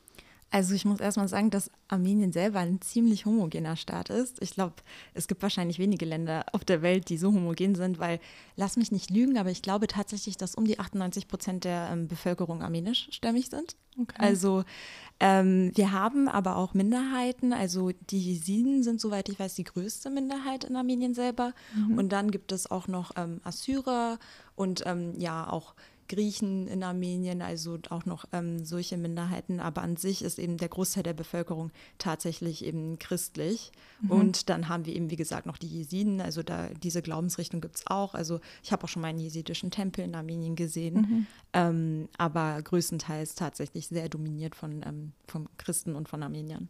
Also 0.51 0.73
ich 0.73 0.83
muss 0.83 0.99
erstmal 0.99 1.27
sagen, 1.27 1.51
dass 1.51 1.69
Armenien 1.87 2.31
selber 2.31 2.59
ein 2.59 2.81
ziemlich 2.81 3.25
homogener 3.25 3.75
Staat 3.75 4.09
ist. 4.09 4.41
Ich 4.41 4.51
glaube, 4.51 4.75
es 5.13 5.27
gibt 5.27 5.43
wahrscheinlich 5.43 5.77
wenige 5.77 6.05
Länder 6.05 6.45
auf 6.53 6.65
der 6.65 6.81
Welt, 6.81 7.09
die 7.09 7.17
so 7.17 7.27
homogen 7.27 7.75
sind, 7.75 7.99
weil, 7.99 8.19
lass 8.55 8.75
mich 8.75 8.91
nicht 8.91 9.11
lügen, 9.11 9.37
aber 9.37 9.51
ich 9.51 9.61
glaube 9.61 9.87
tatsächlich, 9.87 10.37
dass 10.37 10.55
um 10.55 10.65
die 10.65 10.79
98 10.79 11.27
Prozent 11.27 11.65
der 11.65 11.89
ähm, 11.91 12.07
Bevölkerung 12.07 12.63
armenischstämmig 12.63 13.49
sind. 13.49 13.75
Okay. 13.99 14.15
Also 14.17 14.63
ähm, 15.19 15.71
wir 15.75 15.91
haben 15.91 16.27
aber 16.27 16.55
auch 16.55 16.73
Minderheiten. 16.73 17.53
Also 17.53 17.91
die 18.09 18.19
Jesiden 18.19 18.81
sind, 18.81 19.01
soweit 19.01 19.29
ich 19.29 19.39
weiß, 19.39 19.55
die 19.55 19.65
größte 19.65 20.09
Minderheit 20.09 20.63
in 20.63 20.75
Armenien 20.75 21.13
selber. 21.13 21.53
Mhm. 21.75 21.97
Und 21.97 22.09
dann 22.09 22.31
gibt 22.31 22.51
es 22.51 22.71
auch 22.71 22.87
noch 22.87 23.11
ähm, 23.17 23.41
Assyrer 23.43 24.17
und 24.55 24.83
ähm, 24.85 25.13
ja 25.19 25.49
auch 25.49 25.75
Griechen 26.09 26.67
in 26.67 26.83
Armenien, 26.83 27.41
also 27.41 27.77
auch 27.89 28.05
noch 28.05 28.25
ähm, 28.33 28.65
solche 28.65 28.97
Minderheiten. 28.97 29.59
Aber 29.59 29.81
an 29.83 29.95
sich 29.95 30.23
ist 30.23 30.39
eben 30.39 30.57
der 30.57 30.67
Großteil 30.67 31.03
der 31.03 31.13
Bevölkerung 31.13 31.71
tatsächlich 31.97 32.65
eben 32.65 32.99
christlich. 32.99 33.71
Mhm. 34.01 34.11
Und 34.11 34.49
dann 34.49 34.67
haben 34.67 34.85
wir 34.85 34.95
eben, 34.95 35.09
wie 35.11 35.15
gesagt, 35.15 35.45
noch 35.45 35.57
die 35.57 35.67
Jesiden. 35.67 36.19
Also 36.19 36.43
da 36.43 36.69
diese 36.83 37.01
Glaubensrichtung 37.01 37.61
gibt 37.61 37.77
es 37.77 37.87
auch. 37.87 38.15
Also 38.15 38.41
ich 38.63 38.71
habe 38.71 38.83
auch 38.83 38.89
schon 38.89 39.01
mal 39.01 39.09
einen 39.09 39.19
jesidischen 39.19 39.71
Tempel 39.71 40.03
in 40.03 40.15
Armenien 40.15 40.55
gesehen. 40.55 40.95
Mhm. 40.95 41.27
Ähm, 41.53 42.09
aber 42.17 42.61
größtenteils 42.61 43.35
tatsächlich 43.35 43.87
sehr 43.87 44.09
dominiert 44.09 44.55
von, 44.55 44.83
ähm, 44.85 45.11
von 45.27 45.47
Christen 45.57 45.95
und 45.95 46.09
von 46.09 46.23
Armeniern. 46.23 46.67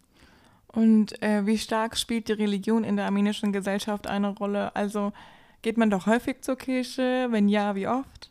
Und 0.68 1.20
äh, 1.24 1.46
wie 1.46 1.58
stark 1.58 1.98
spielt 1.98 2.28
die 2.28 2.34
Religion 2.34 2.84
in 2.84 2.98
der 2.98 3.06
armenischen 3.06 3.54
Gesellschaft 3.54 4.06
eine 4.06 4.28
Rolle? 4.28 4.76
Also 4.76 5.14
geht 5.62 5.78
man 5.78 5.90
doch 5.90 6.06
häufig 6.06 6.42
zur 6.42 6.58
Kirche? 6.58 7.28
Wenn 7.32 7.48
ja, 7.48 7.74
wie 7.76 7.88
oft? 7.88 8.30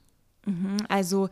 Mhm. 0.49 0.79
Also 0.89 1.29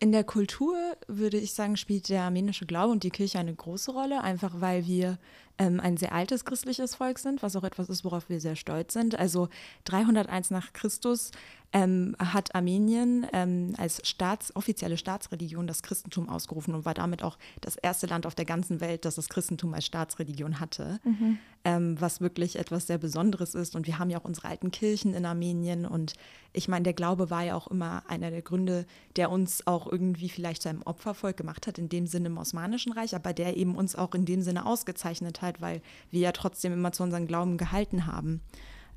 in 0.00 0.10
der 0.10 0.24
Kultur 0.24 0.74
würde 1.06 1.36
ich 1.36 1.52
sagen, 1.52 1.76
spielt 1.76 2.08
der 2.08 2.22
armenische 2.22 2.66
Glaube 2.66 2.92
und 2.92 3.04
die 3.04 3.10
Kirche 3.10 3.38
eine 3.38 3.54
große 3.54 3.92
Rolle, 3.92 4.22
einfach 4.22 4.60
weil 4.60 4.86
wir 4.86 5.18
ähm, 5.58 5.80
ein 5.80 5.96
sehr 5.96 6.12
altes 6.12 6.44
christliches 6.44 6.94
Volk 6.94 7.18
sind, 7.18 7.42
was 7.42 7.56
auch 7.56 7.64
etwas 7.64 7.88
ist, 7.88 8.04
worauf 8.04 8.28
wir 8.28 8.40
sehr 8.40 8.56
stolz 8.56 8.92
sind. 8.92 9.18
Also 9.18 9.48
301 9.84 10.50
nach 10.50 10.72
Christus 10.72 11.30
ähm, 11.72 12.14
hat 12.18 12.54
Armenien 12.54 13.26
ähm, 13.32 13.72
als 13.78 14.06
Staats, 14.06 14.54
offizielle 14.54 14.96
Staatsreligion 14.96 15.66
das 15.66 15.82
Christentum 15.82 16.28
ausgerufen 16.28 16.74
und 16.74 16.84
war 16.84 16.94
damit 16.94 17.22
auch 17.22 17.38
das 17.60 17.76
erste 17.76 18.06
Land 18.06 18.26
auf 18.26 18.34
der 18.34 18.44
ganzen 18.44 18.80
Welt, 18.80 19.04
das 19.04 19.14
das 19.14 19.28
Christentum 19.28 19.72
als 19.72 19.86
Staatsreligion 19.86 20.60
hatte, 20.60 21.00
mhm. 21.04 21.38
ähm, 21.64 22.00
was 22.00 22.20
wirklich 22.20 22.56
etwas 22.56 22.86
sehr 22.86 22.98
Besonderes 22.98 23.54
ist. 23.54 23.74
Und 23.74 23.86
wir 23.86 23.98
haben 23.98 24.10
ja 24.10 24.20
auch 24.20 24.24
unsere 24.24 24.48
alten 24.48 24.70
Kirchen 24.70 25.14
in 25.14 25.24
Armenien 25.24 25.86
und 25.86 26.14
ich 26.54 26.68
meine, 26.68 26.82
der 26.82 26.92
Glaube 26.92 27.30
war 27.30 27.42
ja 27.42 27.56
auch 27.56 27.68
immer 27.68 28.02
einer 28.08 28.30
der 28.30 28.42
Gründe, 28.42 28.84
der 29.16 29.30
uns 29.30 29.66
auch 29.66 29.90
irgendwie 29.90 30.28
vielleicht 30.28 30.62
zu 30.62 30.68
einem 30.68 30.82
Opfervolk 30.82 31.36
gemacht 31.36 31.66
hat, 31.66 31.78
in 31.78 31.88
dem 31.88 32.06
Sinne 32.06 32.26
im 32.26 32.36
Osmanischen 32.36 32.92
Reich, 32.92 33.14
aber 33.14 33.32
der 33.32 33.56
eben 33.56 33.74
uns 33.74 33.96
auch 33.96 34.14
in 34.14 34.26
dem 34.26 34.42
Sinne 34.42 34.66
ausgezeichnet 34.66 35.40
hat, 35.42 35.60
weil 35.60 35.82
wir 36.10 36.20
ja 36.20 36.32
trotzdem 36.32 36.72
immer 36.72 36.92
zu 36.92 37.02
unserem 37.02 37.26
Glauben 37.26 37.58
gehalten 37.58 38.06
haben. 38.06 38.40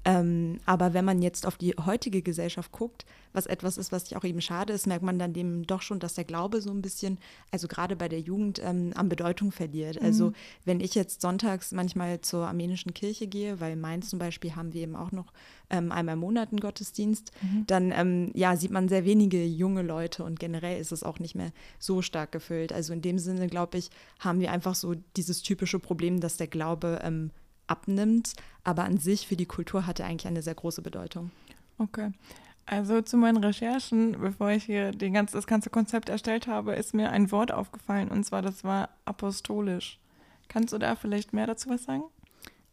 Ähm, 0.05 0.59
aber 0.65 0.93
wenn 0.93 1.03
man 1.03 1.21
jetzt 1.21 1.45
auf 1.47 1.57
die 1.57 1.73
heutige 1.83 2.21
Gesellschaft 2.21 2.71
guckt, 2.71 3.05
was 3.33 3.47
etwas 3.47 3.77
ist, 3.77 3.91
was 3.91 4.05
ich 4.05 4.15
auch 4.15 4.23
eben 4.23 4.39
schade 4.39 4.71
ist, 4.71 4.87
merkt 4.87 5.03
man 5.03 5.19
dann 5.19 5.33
dem 5.33 5.65
doch 5.67 5.81
schon, 5.81 5.99
dass 5.99 6.13
der 6.13 6.23
Glaube 6.23 6.61
so 6.61 6.69
ein 6.71 6.81
bisschen, 6.81 7.17
also 7.51 7.67
gerade 7.67 7.95
bei 7.95 8.07
der 8.07 8.19
Jugend, 8.21 8.61
ähm, 8.63 8.93
an 8.95 9.09
Bedeutung 9.09 9.51
verliert. 9.51 10.01
Also 10.01 10.05
mhm. 10.05 10.15
Also 10.15 10.31
wenn 10.63 10.79
ich 10.79 10.95
jetzt 10.95 11.21
sonntags 11.21 11.73
manchmal 11.73 12.21
zur 12.21 12.47
armenischen 12.47 12.93
Kirche 12.93 13.27
gehe, 13.27 13.59
weil 13.59 13.75
Mainz 13.75 14.09
zum 14.09 14.17
Beispiel 14.17 14.55
haben 14.55 14.73
wir 14.73 14.83
eben 14.83 14.95
auch 14.95 15.11
noch 15.11 15.33
ähm, 15.69 15.91
einmal 15.91 16.13
im 16.13 16.19
Monat 16.19 16.51
einen 16.51 16.61
Gottesdienst, 16.61 17.31
mhm. 17.41 17.65
dann 17.67 17.91
ähm, 17.91 18.31
ja, 18.33 18.55
sieht 18.55 18.71
man 18.71 18.87
sehr 18.87 19.03
wenige 19.03 19.43
junge 19.43 19.81
Leute 19.81 20.23
und 20.23 20.39
generell 20.39 20.79
ist 20.79 20.93
es 20.93 21.03
auch 21.03 21.19
nicht 21.19 21.35
mehr 21.35 21.51
so 21.79 22.01
stark 22.01 22.31
gefüllt. 22.31 22.71
Also 22.71 22.93
in 22.93 23.01
dem 23.01 23.19
Sinne, 23.19 23.47
glaube 23.47 23.77
ich, 23.77 23.89
haben 24.19 24.39
wir 24.39 24.51
einfach 24.51 24.75
so 24.75 24.95
dieses 25.17 25.41
typische 25.41 25.79
Problem, 25.79 26.21
dass 26.21 26.37
der 26.37 26.47
Glaube 26.47 27.01
ähm, 27.03 27.31
abnimmt, 27.67 28.33
aber 28.63 28.83
an 28.83 28.97
sich 28.97 29.27
für 29.27 29.35
die 29.35 29.45
Kultur 29.45 29.85
hat 29.85 29.99
er 29.99 30.07
eigentlich 30.07 30.27
eine 30.27 30.41
sehr 30.41 30.55
große 30.55 30.81
Bedeutung. 30.81 31.31
Okay. 31.77 32.11
Also 32.65 33.01
zu 33.01 33.17
meinen 33.17 33.43
Recherchen, 33.43 34.19
bevor 34.19 34.49
ich 34.49 34.63
hier 34.63 34.91
ganz, 34.91 35.31
das 35.31 35.45
ganze 35.45 35.69
Konzept 35.69 36.09
erstellt 36.09 36.47
habe, 36.47 36.73
ist 36.73 36.95
mir 36.95 37.11
ein 37.11 37.31
Wort 37.31 37.51
aufgefallen 37.51 38.09
und 38.09 38.23
zwar 38.23 38.41
das 38.41 38.63
war 38.63 38.89
apostolisch. 39.05 39.99
Kannst 40.47 40.73
du 40.73 40.77
da 40.77 40.95
vielleicht 40.95 41.33
mehr 41.33 41.47
dazu 41.47 41.69
was 41.69 41.83
sagen? 41.83 42.03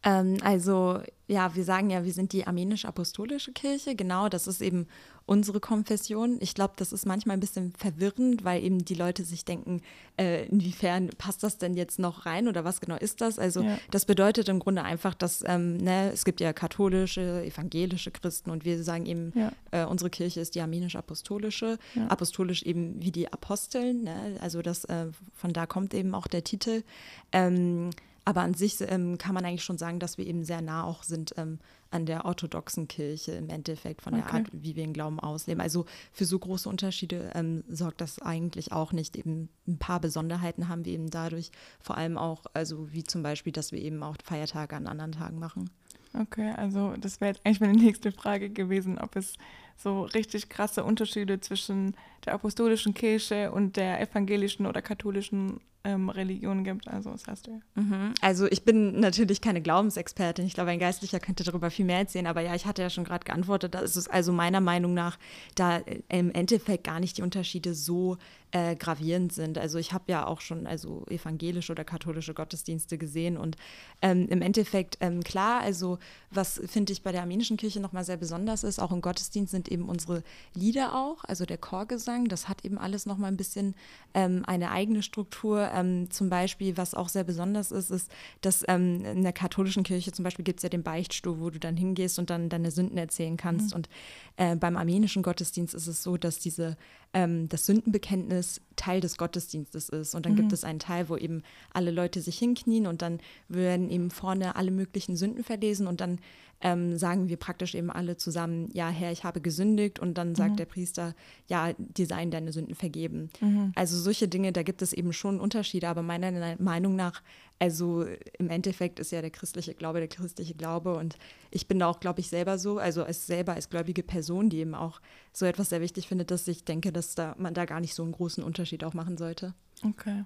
Ähm, 0.03 0.37
also 0.43 0.99
ja, 1.27 1.55
wir 1.55 1.63
sagen 1.63 1.89
ja, 1.89 2.03
wir 2.03 2.11
sind 2.11 2.33
die 2.33 2.45
armenisch-apostolische 2.45 3.53
Kirche. 3.53 3.95
Genau, 3.95 4.27
das 4.27 4.45
ist 4.47 4.61
eben 4.61 4.87
unsere 5.25 5.61
Konfession. 5.61 6.37
Ich 6.41 6.53
glaube, 6.53 6.73
das 6.75 6.91
ist 6.91 7.05
manchmal 7.05 7.37
ein 7.37 7.39
bisschen 7.39 7.71
verwirrend, 7.77 8.43
weil 8.43 8.61
eben 8.61 8.83
die 8.83 8.93
Leute 8.93 9.23
sich 9.23 9.45
denken, 9.45 9.81
äh, 10.19 10.45
inwiefern 10.47 11.09
passt 11.17 11.41
das 11.43 11.57
denn 11.57 11.75
jetzt 11.75 11.97
noch 11.97 12.25
rein 12.25 12.49
oder 12.49 12.65
was 12.65 12.81
genau 12.81 12.97
ist 12.97 13.21
das? 13.21 13.39
Also 13.39 13.61
ja. 13.61 13.77
das 13.89 14.05
bedeutet 14.05 14.49
im 14.49 14.59
Grunde 14.59 14.83
einfach, 14.83 15.13
dass 15.13 15.43
ähm, 15.47 15.77
ne, 15.77 16.11
es 16.11 16.25
gibt 16.25 16.41
ja 16.41 16.51
katholische, 16.51 17.43
evangelische 17.45 18.11
Christen 18.11 18.49
und 18.49 18.65
wir 18.65 18.83
sagen 18.83 19.05
eben, 19.05 19.31
ja. 19.33 19.51
äh, 19.71 19.85
unsere 19.85 20.09
Kirche 20.09 20.41
ist 20.41 20.55
die 20.55 20.61
armenisch-apostolische. 20.61 21.79
Ja. 21.95 22.07
Apostolisch 22.07 22.63
eben 22.63 23.01
wie 23.01 23.11
die 23.11 23.31
Aposteln. 23.31 24.03
Ne? 24.03 24.37
Also 24.41 24.61
das, 24.61 24.83
äh, 24.85 25.07
von 25.33 25.53
da 25.53 25.65
kommt 25.65 25.93
eben 25.93 26.13
auch 26.13 26.27
der 26.27 26.43
Titel. 26.43 26.83
Ähm, 27.31 27.91
aber 28.25 28.41
an 28.41 28.53
sich 28.53 28.77
ähm, 28.81 29.17
kann 29.17 29.33
man 29.35 29.45
eigentlich 29.45 29.63
schon 29.63 29.77
sagen, 29.77 29.99
dass 29.99 30.17
wir 30.17 30.25
eben 30.25 30.43
sehr 30.43 30.61
nah 30.61 30.83
auch 30.83 31.03
sind 31.03 31.33
ähm, 31.37 31.59
an 31.91 32.05
der 32.05 32.25
orthodoxen 32.25 32.87
Kirche 32.87 33.33
im 33.33 33.49
Endeffekt 33.49 34.01
von 34.01 34.13
der 34.13 34.23
okay. 34.23 34.37
Art, 34.37 34.47
wie 34.51 34.75
wir 34.75 34.83
den 34.83 34.93
Glauben 34.93 35.19
ausleben. 35.19 35.61
Also 35.61 35.85
für 36.11 36.25
so 36.25 36.39
große 36.39 36.67
Unterschiede 36.69 37.31
ähm, 37.35 37.63
sorgt 37.67 38.01
das 38.01 38.19
eigentlich 38.19 38.71
auch 38.71 38.93
nicht. 38.93 39.15
Eben 39.17 39.49
ein 39.67 39.77
paar 39.77 39.99
Besonderheiten 39.99 40.69
haben 40.69 40.85
wir 40.85 40.93
eben 40.93 41.09
dadurch, 41.09 41.51
vor 41.81 41.97
allem 41.97 42.17
auch, 42.17 42.45
also 42.53 42.91
wie 42.91 43.03
zum 43.03 43.23
Beispiel, 43.23 43.51
dass 43.51 43.71
wir 43.71 43.79
eben 43.79 44.01
auch 44.03 44.15
Feiertage 44.23 44.75
an 44.75 44.87
anderen 44.87 45.11
Tagen 45.11 45.37
machen. 45.39 45.69
Okay, 46.13 46.53
also 46.55 46.93
das 46.97 47.19
wäre 47.21 47.33
jetzt 47.33 47.45
eigentlich 47.45 47.59
meine 47.59 47.73
nächste 47.73 48.11
Frage 48.11 48.49
gewesen, 48.49 48.99
ob 48.99 49.15
es 49.15 49.33
so 49.75 50.03
richtig 50.03 50.49
krasse 50.49 50.83
Unterschiede 50.83 51.39
zwischen 51.41 51.95
der 52.25 52.33
apostolischen 52.33 52.93
Kirche 52.93 53.51
und 53.51 53.75
der 53.75 53.99
evangelischen 53.99 54.65
oder 54.65 54.81
katholischen 54.81 55.59
ähm, 55.83 56.09
Religionen 56.09 56.63
gibt. 56.63 56.87
Also 56.87 57.11
das 57.11 57.27
hast 57.27 57.47
du. 57.47 57.61
Mhm. 57.75 58.13
Also 58.21 58.45
ich 58.47 58.63
bin 58.63 58.99
natürlich 58.99 59.41
keine 59.41 59.61
Glaubensexpertin. 59.61 60.45
Ich 60.45 60.53
glaube, 60.53 60.71
ein 60.71 60.79
Geistlicher 60.79 61.19
könnte 61.19 61.43
darüber 61.43 61.69
viel 61.69 61.85
mehr 61.85 61.99
erzählen. 61.99 62.27
Aber 62.27 62.41
ja, 62.41 62.55
ich 62.55 62.65
hatte 62.65 62.81
ja 62.81 62.89
schon 62.89 63.03
gerade 63.03 63.25
geantwortet. 63.25 63.75
Da 63.75 63.79
ist 63.79 63.95
es 63.95 64.07
also 64.07 64.31
meiner 64.31 64.61
Meinung 64.61 64.93
nach 64.93 65.17
da 65.55 65.81
im 66.09 66.31
Endeffekt 66.31 66.85
gar 66.85 66.99
nicht 66.99 67.17
die 67.17 67.21
Unterschiede 67.21 67.73
so 67.73 68.17
äh, 68.53 68.75
gravierend 68.75 69.33
sind. 69.33 69.57
Also 69.57 69.79
ich 69.79 69.93
habe 69.93 70.05
ja 70.07 70.27
auch 70.27 70.39
schon 70.39 70.67
also 70.67 71.03
evangelische 71.09 71.71
oder 71.71 71.83
katholische 71.83 72.35
Gottesdienste 72.35 72.99
gesehen 72.99 73.35
und 73.35 73.57
ähm, 74.01 74.27
im 74.29 74.43
Endeffekt 74.43 74.97
ähm, 75.01 75.23
klar, 75.23 75.61
also 75.61 75.97
was 76.29 76.61
finde 76.67 76.93
ich 76.93 77.01
bei 77.01 77.11
der 77.11 77.21
armenischen 77.21 77.57
Kirche 77.57 77.79
nochmal 77.79 78.03
sehr 78.03 78.17
besonders 78.17 78.63
ist, 78.63 78.79
auch 78.79 78.91
im 78.91 79.01
Gottesdienst 79.01 79.51
sind 79.51 79.69
eben 79.69 79.89
unsere 79.89 80.23
Lieder 80.53 80.95
auch, 80.95 81.23
also 81.23 81.45
der 81.45 81.57
Chorgesang, 81.57 82.25
das 82.25 82.47
hat 82.47 82.63
eben 82.63 82.77
alles 82.77 83.07
nochmal 83.07 83.31
ein 83.31 83.37
bisschen 83.37 83.73
ähm, 84.13 84.43
eine 84.45 84.69
eigene 84.69 85.01
Struktur. 85.01 85.71
Ähm, 85.73 86.11
zum 86.11 86.29
Beispiel, 86.29 86.77
was 86.77 86.93
auch 86.93 87.09
sehr 87.09 87.23
besonders 87.23 87.71
ist, 87.71 87.89
ist, 87.89 88.11
dass 88.41 88.63
ähm, 88.67 89.03
in 89.03 89.23
der 89.23 89.33
katholischen 89.33 89.83
Kirche 89.83 90.11
zum 90.11 90.23
Beispiel 90.23 90.45
gibt 90.45 90.59
es 90.59 90.63
ja 90.63 90.69
den 90.69 90.83
Beichtstuhl, 90.83 91.39
wo 91.39 91.49
du 91.49 91.59
dann 91.59 91.75
hingehst 91.75 92.19
und 92.19 92.29
dann 92.29 92.49
deine 92.49 92.69
Sünden 92.69 92.97
erzählen 92.99 93.37
kannst. 93.37 93.71
Mhm. 93.71 93.75
Und 93.77 93.89
äh, 94.37 94.55
beim 94.55 94.77
armenischen 94.77 95.23
Gottesdienst 95.23 95.73
ist 95.73 95.87
es 95.87 96.03
so, 96.03 96.17
dass 96.17 96.37
diese 96.37 96.77
ähm, 97.13 97.47
das 97.49 97.65
Sündenbekenntnis 97.65 98.61
Teil 98.75 99.01
des 99.01 99.17
Gottesdienstes 99.17 99.89
ist. 99.89 100.15
Und 100.15 100.25
dann 100.25 100.33
mhm. 100.33 100.37
gibt 100.37 100.53
es 100.53 100.63
einen 100.63 100.79
Teil, 100.79 101.09
wo 101.09 101.15
eben 101.15 101.43
alle 101.71 101.91
Leute 101.91 102.21
sich 102.21 102.37
hinknien 102.37 102.87
und 102.87 103.01
dann 103.01 103.19
werden 103.47 103.89
eben 103.89 104.09
vorne 104.11 104.55
alle 104.55 104.71
möglichen 104.71 105.15
Sünden 105.15 105.43
verlesen 105.43 105.87
und 105.87 106.01
dann 106.01 106.19
ähm, 106.63 106.97
sagen 106.97 107.27
wir 107.27 107.37
praktisch 107.37 107.75
eben 107.75 107.91
alle 107.91 108.15
zusammen, 108.15 108.69
ja, 108.73 108.89
Herr, 108.89 109.11
ich 109.11 109.25
habe 109.25 109.41
gesündigt 109.41 109.99
und 109.99 110.17
dann 110.17 110.33
sagt 110.33 110.53
mhm. 110.53 110.57
der 110.57 110.65
Priester, 110.65 111.13
ja, 111.47 111.73
dir 111.77 112.07
seien 112.07 112.31
deine 112.31 112.53
Sünden 112.53 112.73
vergeben. 112.73 113.29
Mhm. 113.41 113.73
Also 113.75 113.97
solche 113.97 114.29
Dinge, 114.29 114.53
da 114.53 114.63
gibt 114.63 114.81
es 114.81 114.93
eben 114.93 115.11
schon 115.11 115.41
Unterschiede, 115.41 115.89
aber 115.89 116.01
meiner 116.01 116.55
Meinung 116.59 116.95
nach, 116.95 117.21
also 117.63 118.05
im 118.39 118.49
Endeffekt 118.49 118.99
ist 118.99 119.13
ja 119.13 119.21
der 119.21 119.31
christliche 119.31 119.73
Glaube 119.73 119.99
der 119.99 120.09
christliche 120.09 120.53
Glaube 120.53 120.95
und 120.95 121.15
ich 121.49 121.65
bin 121.65 121.79
da 121.79 121.87
auch, 121.87 122.01
glaube 122.01 122.19
ich, 122.19 122.27
selber 122.27 122.57
so, 122.57 122.77
also 122.77 123.05
als 123.05 123.25
selber 123.25 123.53
als 123.53 123.69
gläubige 123.69 124.03
Person, 124.03 124.49
die 124.49 124.57
eben 124.57 124.75
auch 124.75 124.99
so 125.31 125.45
etwas 125.45 125.69
sehr 125.69 125.79
wichtig 125.79 126.09
findet, 126.09 126.29
dass 126.29 126.45
ich 126.49 126.65
denke, 126.65 126.91
dass 126.91 127.15
da 127.15 127.35
man 127.37 127.53
da 127.53 127.63
gar 127.63 127.79
nicht 127.79 127.95
so 127.95 128.03
einen 128.03 128.11
großen 128.11 128.43
Unterschied 128.43 128.83
auch 128.83 128.93
machen 128.93 129.15
sollte. 129.15 129.53
Okay. 129.81 130.25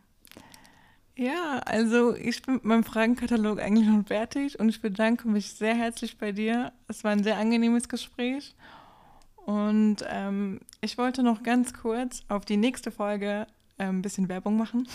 Ja, 1.15 1.59
also 1.65 2.15
ich 2.15 2.41
bin 2.41 2.55
mit 2.55 2.65
meinem 2.65 2.83
Fragenkatalog 2.83 3.59
eigentlich 3.59 3.85
schon 3.85 4.05
fertig 4.05 4.59
und 4.59 4.69
ich 4.69 4.81
bedanke 4.81 5.27
mich 5.27 5.53
sehr 5.53 5.75
herzlich 5.75 6.17
bei 6.17 6.31
dir. 6.31 6.71
Es 6.87 7.03
war 7.03 7.11
ein 7.11 7.23
sehr 7.23 7.37
angenehmes 7.37 7.87
Gespräch 7.87 8.55
und 9.45 9.97
ähm, 10.09 10.59
ich 10.81 10.97
wollte 10.97 11.21
noch 11.21 11.43
ganz 11.43 11.75
kurz 11.75 12.23
auf 12.29 12.45
die 12.45 12.57
nächste 12.57 12.89
Folge 12.89 13.45
ein 13.77 14.01
bisschen 14.01 14.27
Werbung 14.27 14.57
machen. 14.57 14.87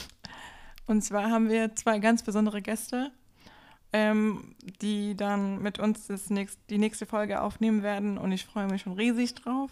Und 0.86 1.02
zwar 1.02 1.30
haben 1.30 1.48
wir 1.48 1.74
zwei 1.74 1.98
ganz 1.98 2.22
besondere 2.22 2.62
Gäste, 2.62 3.12
ähm, 3.92 4.54
die 4.80 5.14
dann 5.16 5.62
mit 5.62 5.78
uns 5.78 6.06
das 6.06 6.30
nächst, 6.30 6.58
die 6.70 6.78
nächste 6.78 7.06
Folge 7.06 7.40
aufnehmen 7.40 7.82
werden 7.82 8.18
und 8.18 8.32
ich 8.32 8.44
freue 8.44 8.66
mich 8.66 8.82
schon 8.82 8.94
riesig 8.94 9.34
drauf. 9.34 9.70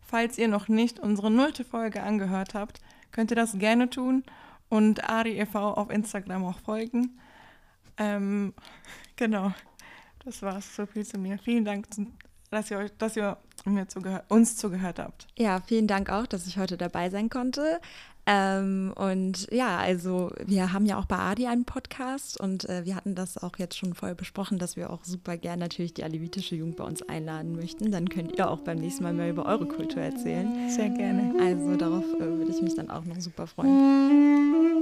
Falls 0.00 0.38
ihr 0.38 0.48
noch 0.48 0.68
nicht 0.68 1.00
unsere 1.00 1.30
nullte 1.30 1.64
Folge 1.64 2.02
angehört 2.02 2.54
habt, 2.54 2.80
könnt 3.10 3.32
ihr 3.32 3.36
das 3.36 3.58
gerne 3.58 3.90
tun 3.90 4.22
und 4.68 5.08
Ari 5.08 5.38
e.V. 5.38 5.74
auf 5.74 5.90
Instagram 5.90 6.44
auch 6.44 6.60
folgen. 6.60 7.18
Ähm, 7.96 8.54
genau, 9.16 9.52
das 10.24 10.42
war's. 10.42 10.76
So 10.76 10.86
viel 10.86 11.04
zu 11.04 11.18
mir. 11.18 11.38
Vielen 11.38 11.64
Dank, 11.64 11.86
dass 12.50 12.70
ihr, 12.70 12.78
euch, 12.78 12.96
dass 12.98 13.16
ihr 13.16 13.36
mir 13.64 13.88
zugehört, 13.88 14.24
uns 14.28 14.56
zugehört 14.56 14.98
habt. 14.98 15.26
Ja, 15.36 15.60
vielen 15.60 15.88
Dank 15.88 16.10
auch, 16.10 16.26
dass 16.26 16.46
ich 16.46 16.58
heute 16.58 16.76
dabei 16.76 17.10
sein 17.10 17.30
konnte. 17.30 17.80
Ähm, 18.26 18.92
und 18.96 19.46
ja, 19.52 19.78
also 19.78 20.32
wir 20.44 20.72
haben 20.72 20.84
ja 20.84 20.98
auch 20.98 21.06
bei 21.06 21.16
Adi 21.16 21.46
einen 21.46 21.64
Podcast 21.64 22.40
und 22.40 22.68
äh, 22.68 22.84
wir 22.84 22.96
hatten 22.96 23.14
das 23.14 23.38
auch 23.38 23.56
jetzt 23.56 23.76
schon 23.78 23.94
vorher 23.94 24.16
besprochen, 24.16 24.58
dass 24.58 24.76
wir 24.76 24.90
auch 24.90 25.04
super 25.04 25.36
gern 25.36 25.60
natürlich 25.60 25.94
die 25.94 26.02
alevitische 26.02 26.56
Jugend 26.56 26.76
bei 26.76 26.84
uns 26.84 27.02
einladen 27.02 27.54
möchten. 27.54 27.92
Dann 27.92 28.08
könnt 28.08 28.36
ihr 28.36 28.50
auch 28.50 28.60
beim 28.60 28.78
nächsten 28.78 29.04
Mal 29.04 29.12
mehr 29.12 29.30
über 29.30 29.46
eure 29.46 29.66
Kultur 29.66 30.02
erzählen. 30.02 30.68
Sehr 30.68 30.90
gerne. 30.90 31.34
Also 31.40 31.76
darauf 31.76 32.04
äh, 32.14 32.20
würde 32.20 32.50
ich 32.50 32.60
mich 32.60 32.74
dann 32.74 32.90
auch 32.90 33.04
noch 33.04 33.20
super 33.20 33.46
freuen. 33.46 34.75